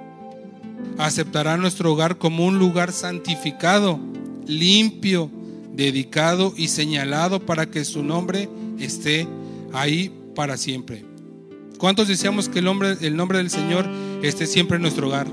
Aceptará 0.99 1.57
nuestro 1.57 1.93
hogar 1.93 2.19
como 2.19 2.47
un 2.47 2.59
lugar 2.59 2.93
santificado, 2.93 3.99
limpio, 4.47 5.31
dedicado 5.73 6.53
y 6.57 6.69
señalado 6.69 7.41
para 7.41 7.67
que 7.67 7.85
su 7.85 8.03
nombre 8.03 8.49
esté 8.79 9.27
ahí 9.73 10.13
para 10.35 10.57
siempre. 10.57 11.05
¿Cuántos 11.79 12.09
deseamos 12.09 12.49
que 12.49 12.61
el 12.61 12.65
nombre, 12.65 12.97
el 13.01 13.17
nombre 13.17 13.39
del 13.39 13.51
Señor 13.51 13.89
esté 14.23 14.47
siempre 14.47 14.77
en 14.77 14.83
nuestro 14.83 15.09
hogar? 15.09 15.27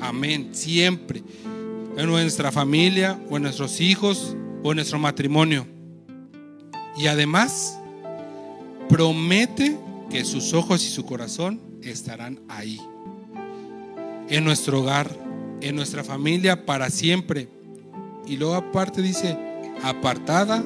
Amén, 0.00 0.50
siempre. 0.52 1.22
En 1.96 2.06
nuestra 2.06 2.50
familia 2.50 3.20
o 3.28 3.36
en 3.36 3.42
nuestros 3.42 3.80
hijos 3.80 4.34
o 4.62 4.74
nuestro 4.74 4.98
matrimonio. 4.98 5.66
Y 6.96 7.06
además, 7.06 7.78
promete 8.88 9.76
que 10.10 10.24
sus 10.24 10.52
ojos 10.52 10.84
y 10.84 10.88
su 10.88 11.04
corazón 11.04 11.60
estarán 11.82 12.40
ahí, 12.48 12.80
en 14.28 14.44
nuestro 14.44 14.80
hogar, 14.80 15.10
en 15.60 15.76
nuestra 15.76 16.04
familia 16.04 16.66
para 16.66 16.90
siempre. 16.90 17.48
Y 18.26 18.36
luego 18.36 18.54
aparte 18.54 19.02
dice, 19.02 19.38
apartada, 19.82 20.62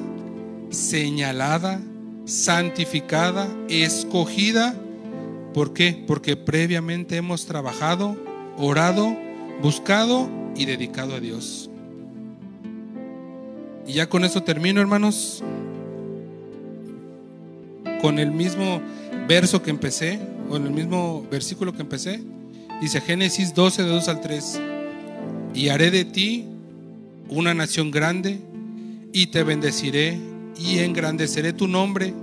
señalada, 0.69 1.81
santificada, 2.25 3.47
escogida. 3.69 4.75
¿Por 5.53 5.73
qué? 5.73 6.03
Porque 6.05 6.35
previamente 6.35 7.15
hemos 7.15 7.45
trabajado, 7.45 8.17
orado, 8.57 9.15
buscado 9.61 10.29
y 10.55 10.65
dedicado 10.65 11.15
a 11.15 11.19
Dios. 11.19 11.66
Y 13.87 13.93
ya 13.93 14.09
con 14.09 14.25
eso 14.25 14.43
termino, 14.43 14.81
hermanos 14.81 15.43
con 18.01 18.19
el 18.19 18.31
mismo 18.31 18.81
verso 19.27 19.61
que 19.61 19.69
empecé, 19.69 20.19
o 20.49 20.57
en 20.57 20.65
el 20.65 20.71
mismo 20.71 21.25
versículo 21.29 21.73
que 21.73 21.81
empecé. 21.81 22.21
Dice 22.81 23.01
Génesis 23.01 23.53
12, 23.53 23.83
de 23.83 23.89
2 23.89 24.07
al 24.07 24.21
3. 24.21 24.61
Y 25.53 25.69
haré 25.69 25.91
de 25.91 26.05
ti 26.05 26.45
una 27.29 27.53
nación 27.53 27.91
grande, 27.91 28.39
y 29.13 29.27
te 29.27 29.43
bendeciré, 29.43 30.17
y 30.57 30.79
engrandeceré 30.79 31.53
tu 31.53 31.67
nombre, 31.67 32.13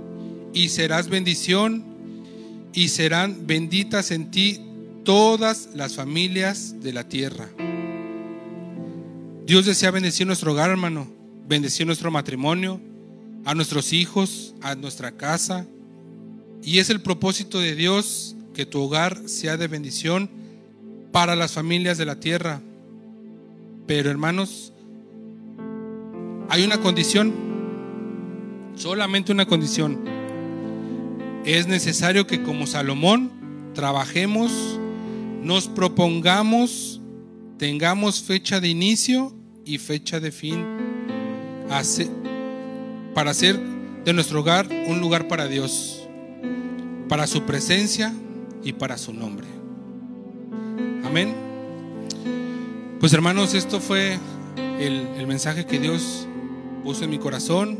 y 0.53 0.69
serás 0.69 1.09
bendición, 1.09 1.83
y 2.73 2.89
serán 2.89 3.45
benditas 3.45 4.11
en 4.11 4.31
ti 4.31 4.61
todas 5.03 5.69
las 5.73 5.95
familias 5.95 6.81
de 6.81 6.93
la 6.93 7.07
tierra. 7.07 7.49
Dios 9.45 9.65
desea 9.65 9.91
bendecir 9.91 10.25
nuestro 10.25 10.53
hogar, 10.53 10.71
hermano, 10.71 11.07
bendecir 11.47 11.85
nuestro 11.85 12.11
matrimonio, 12.11 12.81
a 13.45 13.53
nuestros 13.53 13.93
hijos, 13.93 14.55
a 14.61 14.75
nuestra 14.75 15.11
casa. 15.11 15.65
Y 16.63 16.79
es 16.79 16.89
el 16.89 17.01
propósito 17.01 17.59
de 17.59 17.75
Dios 17.75 18.35
que 18.53 18.65
tu 18.65 18.81
hogar 18.81 19.29
sea 19.29 19.57
de 19.57 19.67
bendición 19.67 20.29
para 21.11 21.35
las 21.35 21.53
familias 21.53 21.97
de 21.97 22.05
la 22.05 22.19
tierra. 22.19 22.61
Pero 23.85 24.09
hermanos, 24.09 24.73
hay 26.49 26.63
una 26.63 26.79
condición, 26.79 27.33
solamente 28.75 29.31
una 29.31 29.45
condición. 29.45 30.03
Es 31.45 31.67
necesario 31.67 32.25
que 32.25 32.41
como 32.41 32.65
Salomón 32.65 33.31
trabajemos, 33.75 34.79
nos 35.43 35.67
propongamos, 35.67 36.99
tengamos 37.59 38.23
fecha 38.23 38.59
de 38.59 38.69
inicio 38.69 39.35
y 39.63 39.77
fecha 39.77 40.19
de 40.19 40.31
fin 40.31 40.74
para 43.13 43.31
hacer 43.31 43.59
de 44.05 44.13
nuestro 44.13 44.41
hogar 44.41 44.67
un 44.87 44.99
lugar 44.99 45.27
para 45.27 45.47
Dios, 45.47 46.07
para 47.09 47.27
su 47.27 47.43
presencia 47.43 48.13
y 48.63 48.73
para 48.73 48.97
su 48.97 49.13
nombre. 49.13 49.47
Amén. 51.03 51.33
Pues 52.99 53.13
hermanos, 53.13 53.53
esto 53.53 53.79
fue 53.79 54.19
el, 54.79 55.27
mensaje 55.27 55.65
que 55.65 55.79
Dios 55.79 56.27
puso 56.83 57.03
en 57.03 57.09
mi 57.09 57.17
corazón, 57.17 57.79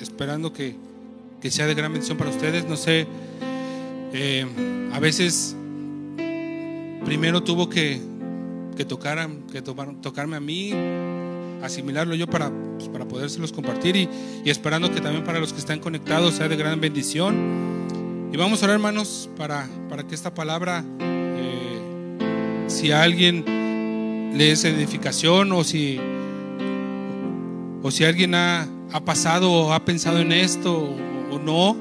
esperando 0.00 0.52
que, 0.52 0.76
sea 1.48 1.66
de 1.66 1.74
gran 1.74 1.92
bendición 1.92 2.18
para 2.18 2.30
ustedes. 2.30 2.66
No 2.66 2.76
sé, 2.76 3.06
eh, 4.12 4.46
a 4.92 4.98
veces 4.98 5.54
primero 7.04 7.42
tuvo 7.42 7.68
que, 7.68 8.00
que, 8.76 8.86
que 8.86 9.62
tocarme 9.62 10.36
a 10.36 10.40
mí 10.40 10.72
asimilarlo 11.62 12.14
yo 12.14 12.26
para, 12.26 12.50
pues, 12.76 12.88
para 12.88 13.06
podérselos 13.06 13.52
compartir 13.52 13.96
y, 13.96 14.08
esperando 14.44 14.92
que 14.92 15.00
también 15.00 15.24
para 15.24 15.40
los 15.40 15.52
que 15.52 15.58
están 15.58 15.80
conectados 15.80 16.34
sea 16.34 16.48
de 16.48 16.56
gran 16.56 16.80
bendición. 16.80 18.30
Y 18.32 18.36
vamos 18.36 18.62
a 18.62 18.66
orar, 18.66 18.76
hermanos, 18.76 19.28
para, 19.36 19.68
para 19.88 20.06
que 20.06 20.14
esta 20.14 20.32
palabra, 20.32 20.84
eh, 21.00 22.64
si 22.68 22.92
alguien 22.92 23.44
le 24.36 24.52
es 24.52 24.64
edificación 24.64 25.52
o 25.52 25.64
si, 25.64 25.98
o 27.82 27.90
si 27.90 28.04
alguien 28.04 28.34
ha, 28.34 28.68
ha 28.92 29.04
pasado 29.04 29.52
o 29.52 29.72
ha 29.72 29.84
pensado 29.84 30.18
en 30.18 30.32
esto 30.32 30.96
o, 31.30 31.38
no, 31.38 31.76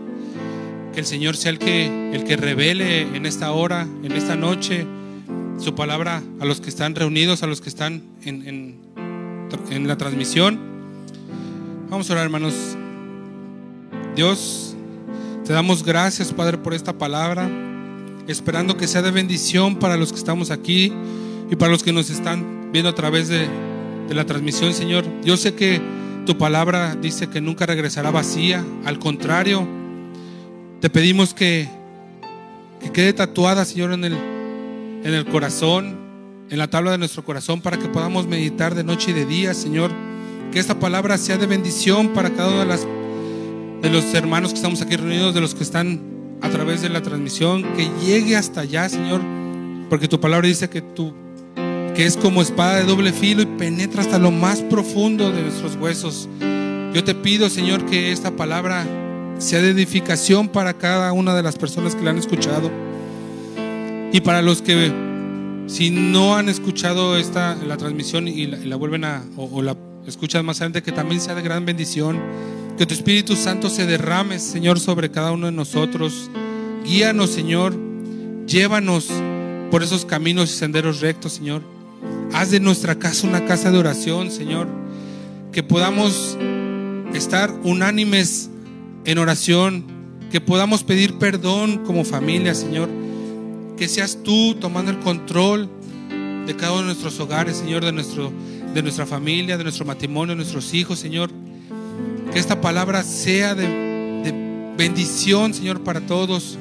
que 0.94 1.02
el 1.02 1.06
Señor 1.06 1.38
sea 1.38 1.52
el 1.52 1.60
que, 1.60 1.86
el 2.14 2.24
que 2.24 2.36
revele 2.36 3.02
en 3.02 3.26
esta 3.26 3.52
hora, 3.52 3.88
en 4.04 4.12
esta 4.12 4.36
noche, 4.36 4.86
su 5.60 5.76
palabra 5.76 6.24
a 6.40 6.46
los 6.46 6.62
que 6.62 6.70
están 6.70 6.96
reunidos, 6.96 7.44
a 7.44 7.48
los 7.48 7.62
que 7.62 7.70
están 7.70 8.02
en 8.24 8.89
la 9.88 9.98
transmisión. 9.98 10.60
Vamos 11.90 12.10
a 12.10 12.14
orar, 12.14 12.26
hermanos. 12.26 12.54
Dios, 14.16 14.76
te 15.46 15.54
damos 15.54 15.84
gracias, 15.84 16.34
Padre, 16.34 16.58
por 16.58 16.74
esta 16.74 16.98
palabra, 16.98 17.50
esperando 18.28 18.78
que 18.78 18.88
sea 18.88 19.02
de 19.02 19.12
bendición 19.12 19.78
para 19.78 19.98
los 19.98 20.12
que 20.12 20.18
estamos 20.18 20.52
aquí 20.52 20.94
y 21.50 21.56
para 21.56 21.72
los 21.72 21.84
que 21.84 21.94
nos 21.94 22.10
están 22.10 22.72
viendo 22.72 22.90
a 22.90 22.96
través 22.96 23.28
de, 23.28 23.48
de 24.08 24.14
la 24.16 24.26
transmisión, 24.26 24.74
Señor. 24.74 25.06
Yo 25.24 25.38
sé 25.38 25.56
que 25.56 25.82
tu 26.26 26.38
palabra 26.38 26.96
dice 26.96 27.28
que 27.28 27.42
nunca 27.42 27.66
regresará 27.66 28.12
vacía, 28.12 28.64
al 28.86 29.00
contrario, 29.00 29.68
te 30.80 30.90
pedimos 30.90 31.34
que, 31.34 31.70
que 32.82 32.92
quede 32.92 33.14
tatuada, 33.14 33.66
Señor, 33.66 33.94
en 33.94 34.06
el, 34.06 34.14
en 34.14 35.14
el 35.14 35.26
corazón, 35.26 36.09
en 36.50 36.58
la 36.58 36.70
tabla 36.70 36.92
de 36.92 36.98
nuestro 36.98 37.24
corazón 37.24 37.62
para 37.62 37.78
que 37.78 37.88
podamos 37.88 38.28
meditar 38.28 38.76
de 38.76 38.84
noche 38.84 39.12
y 39.12 39.14
de 39.14 39.26
día, 39.26 39.54
Señor. 39.54 39.92
Que 40.52 40.60
esta 40.60 40.80
palabra 40.80 41.18
sea 41.18 41.38
de 41.38 41.46
bendición 41.46 42.10
para 42.10 42.32
cada 42.32 42.50
uno 42.50 42.76
de, 43.82 43.90
los 43.90 44.14
hermanos 44.14 44.52
que 44.52 44.56
estamos 44.56 44.82
aquí 44.82 44.96
reunidos, 44.96 45.34
de 45.36 45.42
los 45.42 45.54
que 45.54 45.64
están 45.64 46.02
a 46.42 46.50
través 46.50 46.82
de 46.82 46.90
la 46.90 47.02
transmisión, 47.02 47.64
que 47.76 47.90
llegue 48.04 48.36
hasta 48.36 48.62
allá, 48.62 48.90
Señor, 48.90 49.22
porque 49.90 50.08
tu 50.08 50.20
palabra 50.20 50.48
dice 50.48 50.70
que 50.70 50.82
tú 50.82 51.14
que 51.96 52.06
es 52.06 52.16
como 52.16 52.42
espada 52.42 52.78
de 52.78 52.86
doble 52.86 53.12
filo 53.12 53.42
y 53.42 53.46
penetra 53.46 54.02
hasta 54.02 54.18
lo 54.18 54.32
más 54.32 54.62
profundo 54.62 55.32
de 55.32 55.42
nuestros 55.42 55.76
huesos. 55.76 56.30
Yo 56.94 57.04
te 57.04 57.14
pido, 57.14 57.50
Señor, 57.50 57.86
que 57.86 58.12
esta 58.14 58.32
palabra 58.32 58.88
sea 59.38 59.62
de 59.62 59.72
edificación 59.72 60.48
para 60.48 60.76
cada 60.76 61.12
una 61.12 61.36
de 61.36 61.44
las 61.44 61.58
personas 61.58 61.96
que 61.96 62.04
la 62.04 62.12
han 62.12 62.18
escuchado. 62.18 62.72
Y 64.14 64.22
para 64.22 64.42
los 64.42 64.62
que, 64.62 64.94
si 65.70 65.92
no 65.92 66.36
han 66.36 66.50
escuchado 66.50 67.16
esta, 67.16 67.56
la 67.56 67.78
transmisión 67.78 68.28
y 68.28 68.48
la, 68.48 68.76
vuelven 68.76 69.06
a, 69.06 69.24
o, 69.38 69.62
la 69.62 69.78
escuchan 70.08 70.44
más 70.44 70.58
adelante, 70.58 70.82
que 70.82 70.92
también 70.92 71.22
sea 71.22 71.36
de 71.36 71.44
gran 71.44 71.66
bendición. 71.66 72.20
Que 72.78 72.88
tu 72.88 72.96
Espíritu 72.96 73.36
Santo 73.36 73.70
se 73.70 73.86
derrame, 73.86 74.40
Señor, 74.40 74.80
sobre 74.80 75.12
cada 75.12 75.32
uno 75.32 75.46
de 75.46 75.52
nosotros. 75.52 76.32
Guíanos, 76.84 77.30
Señor. 77.30 77.76
Llévanos 78.48 79.10
por 79.70 79.84
esos 79.84 80.06
caminos 80.06 80.50
y 80.50 80.54
senderos 80.58 81.02
rectos, 81.02 81.34
Señor. 81.34 81.62
Haz 82.34 82.50
de 82.50 82.60
nuestra 82.60 82.96
casa 82.96 83.28
una 83.28 83.46
casa 83.46 83.70
de 83.70 83.78
oración, 83.78 84.32
Señor. 84.32 84.68
Que 85.52 85.62
podamos 85.62 86.36
estar 87.14 87.54
unánimes 87.64 88.50
en 89.06 89.18
oración, 89.20 89.86
que 90.32 90.42
podamos 90.42 90.84
pedir 90.84 91.20
perdón 91.20 91.84
como 91.86 92.06
familia, 92.06 92.56
Señor. 92.56 92.99
Que 93.80 93.88
seas 93.88 94.20
tú 94.24 94.56
tomando 94.56 94.92
el 94.92 95.00
control 95.00 95.70
de 96.46 96.54
cada 96.58 96.74
uno 96.74 96.82
de 96.82 96.88
nuestros 96.88 97.18
hogares, 97.22 97.56
Señor, 97.56 97.86
de, 97.86 97.94
nuestro, 97.94 98.30
de 98.74 98.84
nuestra 98.84 99.06
familia, 99.06 99.58
de 99.58 99.64
nuestro 99.64 99.86
matrimonio, 99.86 100.34
de 100.34 100.36
nuestros 100.36 100.74
hijos, 100.74 101.00
Señor. 101.00 101.32
Que 102.34 102.40
esta 102.40 102.60
palabra 102.60 103.04
sea 103.04 103.56
de, 103.56 104.74
bendición, 104.78 105.54
Señor, 105.54 105.82
para 105.82 106.02
todos. 106.02 106.58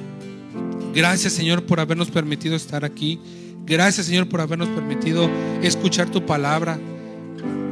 Gracias, 0.94 1.32
Señor, 1.32 1.66
por 1.66 1.80
habernos 1.80 2.08
permitido 2.08 2.54
estar 2.54 2.84
aquí. 2.84 3.18
Gracias, 3.66 4.06
Señor, 4.06 4.28
por 4.28 4.40
habernos 4.40 4.68
permitido 4.68 5.28
escuchar 5.60 6.08
tu 6.10 6.24
palabra. 6.24 6.78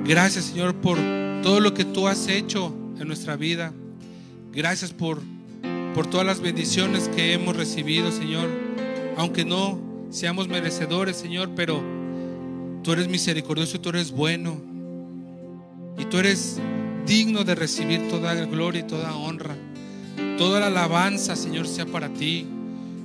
Gracias, 0.05 0.47
Señor, 0.47 0.75
por 0.75 0.99
todo 1.45 1.61
lo 1.61 1.73
que 1.73 1.85
tú 1.85 2.09
has 2.09 2.27
hecho 2.27 2.75
en 2.99 3.07
nuestra 3.07 3.37
vida. 3.37 3.73
Gracias 4.53 4.93
por, 4.93 5.21
por 5.95 6.09
todas 6.09 6.27
las 6.27 6.41
bendiciones 6.41 7.09
que 7.15 7.33
hemos 7.33 7.57
recibido, 7.57 8.11
Señor. 8.11 8.66
Aunque 9.17 9.45
no 9.45 9.79
seamos 10.11 10.49
merecedores, 10.49 11.17
Señor, 11.17 11.51
pero 11.57 11.83
tú 12.83 12.93
eres 12.93 13.09
misericordioso, 13.09 13.81
tú 13.81 13.89
eres 13.89 14.11
bueno. 14.11 14.61
Y 15.99 16.05
tú 16.05 16.19
eres 16.19 16.61
digno 17.07 17.45
de 17.45 17.55
recibir 17.55 18.09
toda 18.09 18.35
gloria 18.45 18.81
y 18.81 18.87
toda 18.87 19.17
honra. 19.17 19.57
Toda 20.39 20.61
la 20.61 20.67
alabanza, 20.67 21.35
Señor, 21.37 21.67
sea 21.67 21.87
para 21.87 22.09
ti. 22.11 22.47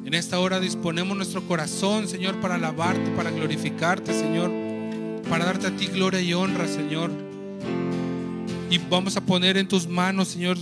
En 0.05 0.13
esta 0.13 0.39
hora 0.39 0.59
disponemos 0.59 1.15
nuestro 1.15 1.47
corazón, 1.47 2.07
Señor, 2.07 2.41
para 2.41 2.55
alabarte, 2.55 3.11
para 3.11 3.31
glorificarte, 3.31 4.13
Señor, 4.13 4.51
para 5.29 5.45
darte 5.45 5.67
a 5.67 5.77
ti 5.77 5.87
gloria 5.87 6.19
y 6.19 6.33
honra, 6.33 6.67
Señor. 6.67 7.11
Y 8.69 8.77
vamos 8.89 9.15
a 9.15 9.21
poner 9.21 9.57
en 9.57 9.67
tus 9.67 9.87
manos, 9.87 10.29
Señor, 10.29 10.57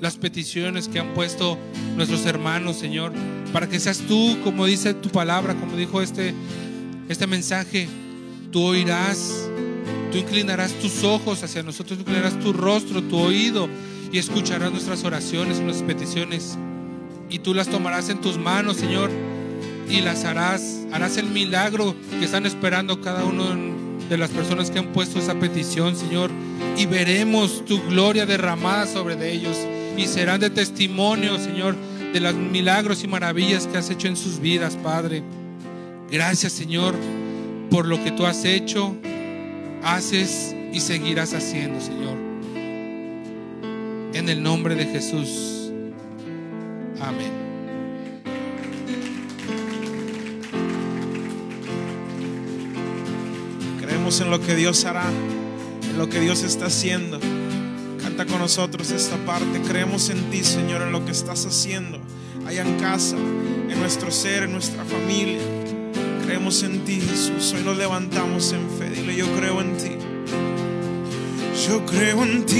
las 0.00 0.16
peticiones 0.16 0.88
que 0.88 0.98
han 0.98 1.14
puesto 1.14 1.58
nuestros 1.96 2.24
hermanos, 2.26 2.76
Señor, 2.76 3.12
para 3.52 3.68
que 3.68 3.78
seas 3.78 3.98
tú, 3.98 4.38
como 4.42 4.66
dice 4.66 4.94
tu 4.94 5.10
palabra, 5.10 5.54
como 5.54 5.76
dijo 5.76 6.00
este, 6.00 6.34
este 7.08 7.26
mensaje, 7.26 7.88
tú 8.50 8.62
oirás, 8.62 9.48
tú 10.10 10.18
inclinarás 10.18 10.72
tus 10.74 11.04
ojos 11.04 11.42
hacia 11.42 11.62
nosotros, 11.62 11.98
tú 11.98 12.02
inclinarás 12.02 12.38
tu 12.40 12.52
rostro, 12.52 13.02
tu 13.02 13.18
oído 13.18 13.68
y 14.10 14.18
escucharás 14.18 14.72
nuestras 14.72 15.04
oraciones, 15.04 15.60
nuestras 15.60 15.86
peticiones. 15.86 16.56
Y 17.28 17.40
tú 17.40 17.54
las 17.54 17.68
tomarás 17.68 18.08
en 18.08 18.20
tus 18.20 18.38
manos, 18.38 18.78
Señor, 18.78 19.10
y 19.88 20.00
las 20.00 20.24
harás, 20.24 20.80
harás 20.92 21.16
el 21.16 21.26
milagro 21.26 21.94
que 22.18 22.24
están 22.24 22.46
esperando 22.46 23.00
cada 23.00 23.24
uno 23.24 23.54
de 24.10 24.18
las 24.18 24.30
personas 24.30 24.72
que 24.72 24.80
han 24.80 24.92
puesto 24.92 25.20
esa 25.20 25.38
petición, 25.38 25.94
Señor, 25.96 26.32
y 26.76 26.84
veremos 26.86 27.64
tu 27.64 27.80
gloria 27.84 28.26
derramada 28.26 28.86
sobre 28.86 29.14
de 29.14 29.32
ellos 29.32 29.56
y 29.96 30.06
serán 30.06 30.40
de 30.40 30.50
testimonio, 30.50 31.38
Señor, 31.38 31.76
de 32.12 32.18
los 32.18 32.34
milagros 32.34 33.04
y 33.04 33.08
maravillas 33.08 33.68
que 33.68 33.78
has 33.78 33.88
hecho 33.88 34.08
en 34.08 34.16
sus 34.16 34.40
vidas, 34.40 34.76
Padre. 34.82 35.22
Gracias, 36.10 36.52
Señor, 36.52 36.96
por 37.70 37.86
lo 37.86 38.02
que 38.02 38.10
tú 38.10 38.26
has 38.26 38.44
hecho, 38.44 38.96
haces 39.84 40.56
y 40.72 40.80
seguirás 40.80 41.32
haciendo, 41.32 41.80
Señor. 41.80 42.18
En 44.12 44.28
el 44.28 44.42
nombre 44.42 44.74
de 44.74 44.86
Jesús. 44.86 45.70
Amén. 47.00 47.39
En 54.18 54.30
lo 54.30 54.40
que 54.40 54.56
Dios 54.56 54.84
hará, 54.84 55.08
en 55.88 55.96
lo 55.96 56.08
que 56.08 56.20
Dios 56.20 56.42
está 56.42 56.66
haciendo 56.66 57.20
con 58.26 58.38
nosotros 58.38 58.90
esta 58.90 59.16
parte. 59.24 59.60
Creemos 59.66 60.10
en 60.10 60.30
ti, 60.30 60.44
Señor, 60.44 60.82
en 60.82 60.92
lo 60.92 61.04
que 61.04 61.12
estás 61.12 61.46
haciendo 61.46 61.98
allá 62.46 62.62
en 62.62 62.78
casa, 62.78 63.16
en 63.16 63.80
nuestro 63.80 64.10
ser, 64.10 64.42
en 64.44 64.52
nuestra 64.52 64.84
familia. 64.84 65.40
Creemos 66.24 66.62
en 66.62 66.84
ti, 66.84 67.00
Jesús. 67.00 67.54
Hoy 67.54 67.62
nos 67.64 67.76
levantamos 67.78 68.52
en 68.52 68.68
fe. 68.78 68.90
Dile, 68.90 69.16
yo 69.16 69.26
creo 69.36 69.60
en 69.60 69.76
ti. 69.76 69.92
Yo 71.66 71.84
creo 71.86 72.22
en 72.24 72.46
ti, 72.46 72.56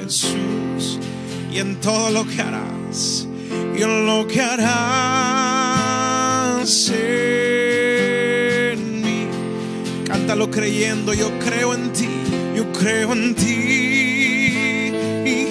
Jesús, 0.00 1.00
y 1.52 1.58
en 1.58 1.80
todo 1.80 2.10
lo 2.10 2.24
que 2.26 2.40
harás, 2.40 3.26
y 3.76 3.82
en 3.82 4.06
lo 4.06 4.26
que 4.28 4.40
harás 4.40 5.74
lo 10.34 10.50
creyendo, 10.50 11.12
yo 11.12 11.30
creo 11.38 11.74
en 11.74 11.92
ti, 11.92 12.08
yo 12.56 12.72
creo 12.72 13.12
en 13.12 13.34
ti, 13.34 14.90
y 15.24 15.46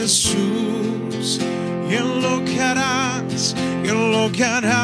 Jesús, 0.00 1.40
y 1.90 1.94
en 1.94 2.22
lo 2.22 2.44
que 2.44 2.60
harás, 2.60 3.54
en 3.84 4.12
lo 4.12 4.30
que 4.32 4.44
harás. 4.44 4.78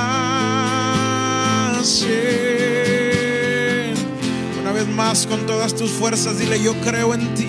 Una 4.61 4.72
vez 4.72 4.88
más, 4.88 5.26
con 5.26 5.47
todas 5.47 5.74
tus 5.74 5.90
fuerzas, 5.92 6.38
dile, 6.38 6.61
yo 6.61 6.74
creo 6.80 7.14
en 7.14 7.32
ti, 7.34 7.47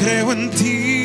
creo 0.00 0.30
en 0.32 0.50
ti, 0.50 0.97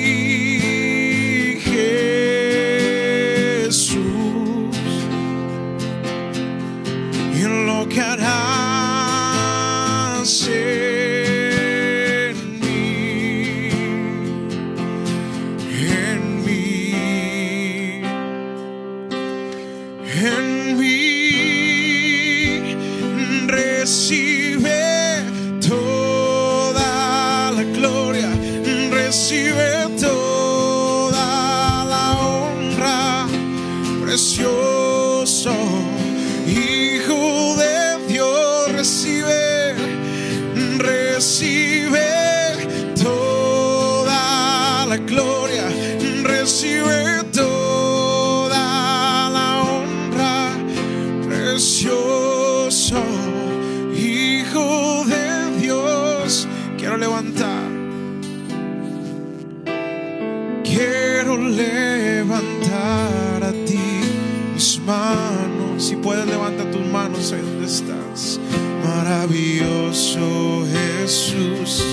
si 65.78 65.96
puedes 65.98 66.26
levanta 66.26 66.70
tus 66.72 66.86
manos 66.86 67.32
ahí 67.34 67.42
donde 67.42 67.66
estás. 67.66 68.40
Maravilloso 68.84 70.66
Jesús, 70.72 71.84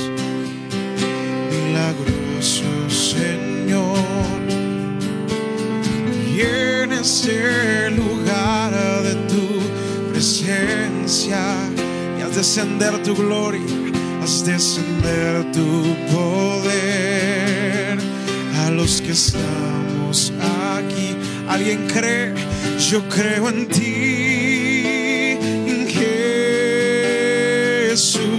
milagroso 1.50 2.88
Señor, 2.88 3.98
llenes 6.34 7.24
este 7.24 7.86
el 7.86 7.96
lugar 7.96 8.72
de 9.02 9.14
tu 9.28 9.60
presencia 10.12 11.42
y 12.18 12.22
haz 12.22 12.34
descender 12.36 13.02
tu 13.02 13.14
gloria, 13.14 13.62
haz 14.22 14.44
descender 14.44 15.50
tu 15.52 15.96
poder 16.12 17.98
a 18.64 18.70
los 18.70 19.00
que 19.00 19.12
estamos 19.12 20.32
aquí. 20.76 21.16
¿Alguien 21.48 21.86
cree? 21.88 22.49
Yo 22.80 23.06
creo 23.08 23.48
en 23.50 23.68
ti, 23.68 25.36
en 25.36 25.86
Jesús, 27.86 28.29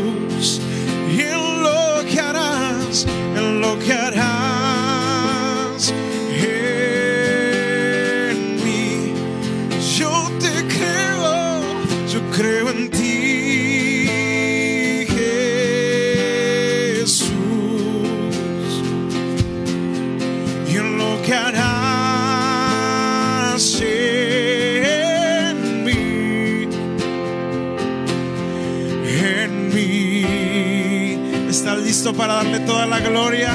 para 32.13 32.35
darle 32.35 32.59
toda 32.61 32.85
la 32.85 32.99
gloria? 32.99 33.49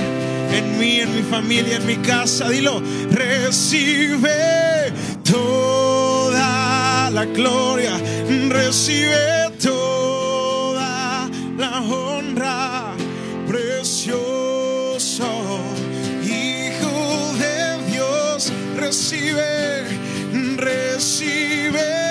En 0.53 0.79
mí, 0.79 1.01
en 1.01 1.15
mi 1.15 1.23
familia, 1.23 1.77
en 1.77 1.87
mi 1.87 1.97
casa. 1.97 2.49
Dilo, 2.49 2.83
recibe 3.11 4.93
toda 5.25 7.11
la 7.11 7.25
gloria, 7.25 7.99
recibe 8.49 9.51
toda 9.63 11.29
la 11.59 11.81
honra, 11.81 12.93
precioso 13.49 15.27
Hijo 16.23 17.33
de 17.39 17.93
Dios, 17.93 18.53
recibe, 18.77 19.85
recibe 20.57 22.06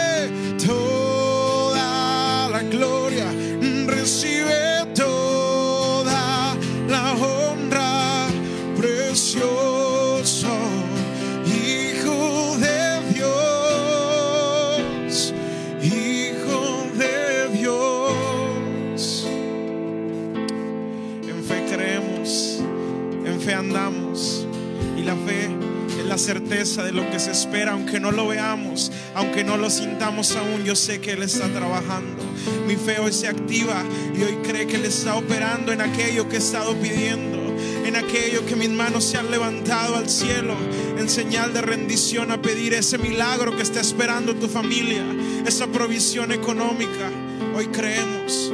certeza 26.26 26.84
de 26.84 26.92
lo 26.92 27.08
que 27.12 27.20
se 27.20 27.30
espera, 27.30 27.74
aunque 27.74 28.00
no 28.00 28.12
lo 28.12 28.28
veamos, 28.28 28.92
aunque 29.14 29.44
no 29.44 29.58
lo 29.58 29.70
sintamos 29.70 30.36
aún. 30.36 30.64
Yo 30.64 30.76
sé 30.76 31.00
que 31.00 31.12
Él 31.12 31.22
está 31.22 31.48
trabajando. 31.50 32.24
Mi 32.68 32.76
fe 32.76 32.98
hoy 32.98 33.14
se 33.14 33.28
activa 33.28 33.84
y 34.18 34.24
hoy 34.24 34.38
cree 34.44 34.66
que 34.66 34.78
Él 34.78 34.86
está 34.86 35.16
operando 35.16 35.72
en 35.72 35.82
aquello 35.82 36.28
que 36.28 36.38
he 36.38 36.40
estado 36.40 36.74
pidiendo. 36.78 37.56
En 37.86 37.96
aquello 37.96 38.44
que 38.48 38.56
mis 38.56 38.72
manos 38.72 39.04
se 39.04 39.18
han 39.18 39.30
levantado 39.30 39.98
al 39.98 40.10
cielo 40.10 40.56
en 40.98 41.08
señal 41.10 41.54
de 41.54 41.62
rendición 41.62 42.32
a 42.32 42.42
pedir 42.42 42.74
ese 42.74 42.98
milagro 42.98 43.56
que 43.56 43.62
está 43.62 43.80
esperando 43.80 44.34
tu 44.36 44.48
familia, 44.48 45.04
esa 45.46 45.68
provisión 45.68 46.32
económica. 46.32 47.12
Hoy 47.56 47.68
creemos 47.68 48.52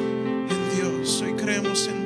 en 0.50 0.78
Dios, 0.78 1.22
hoy 1.22 1.34
creemos 1.36 1.88
en. 1.88 2.01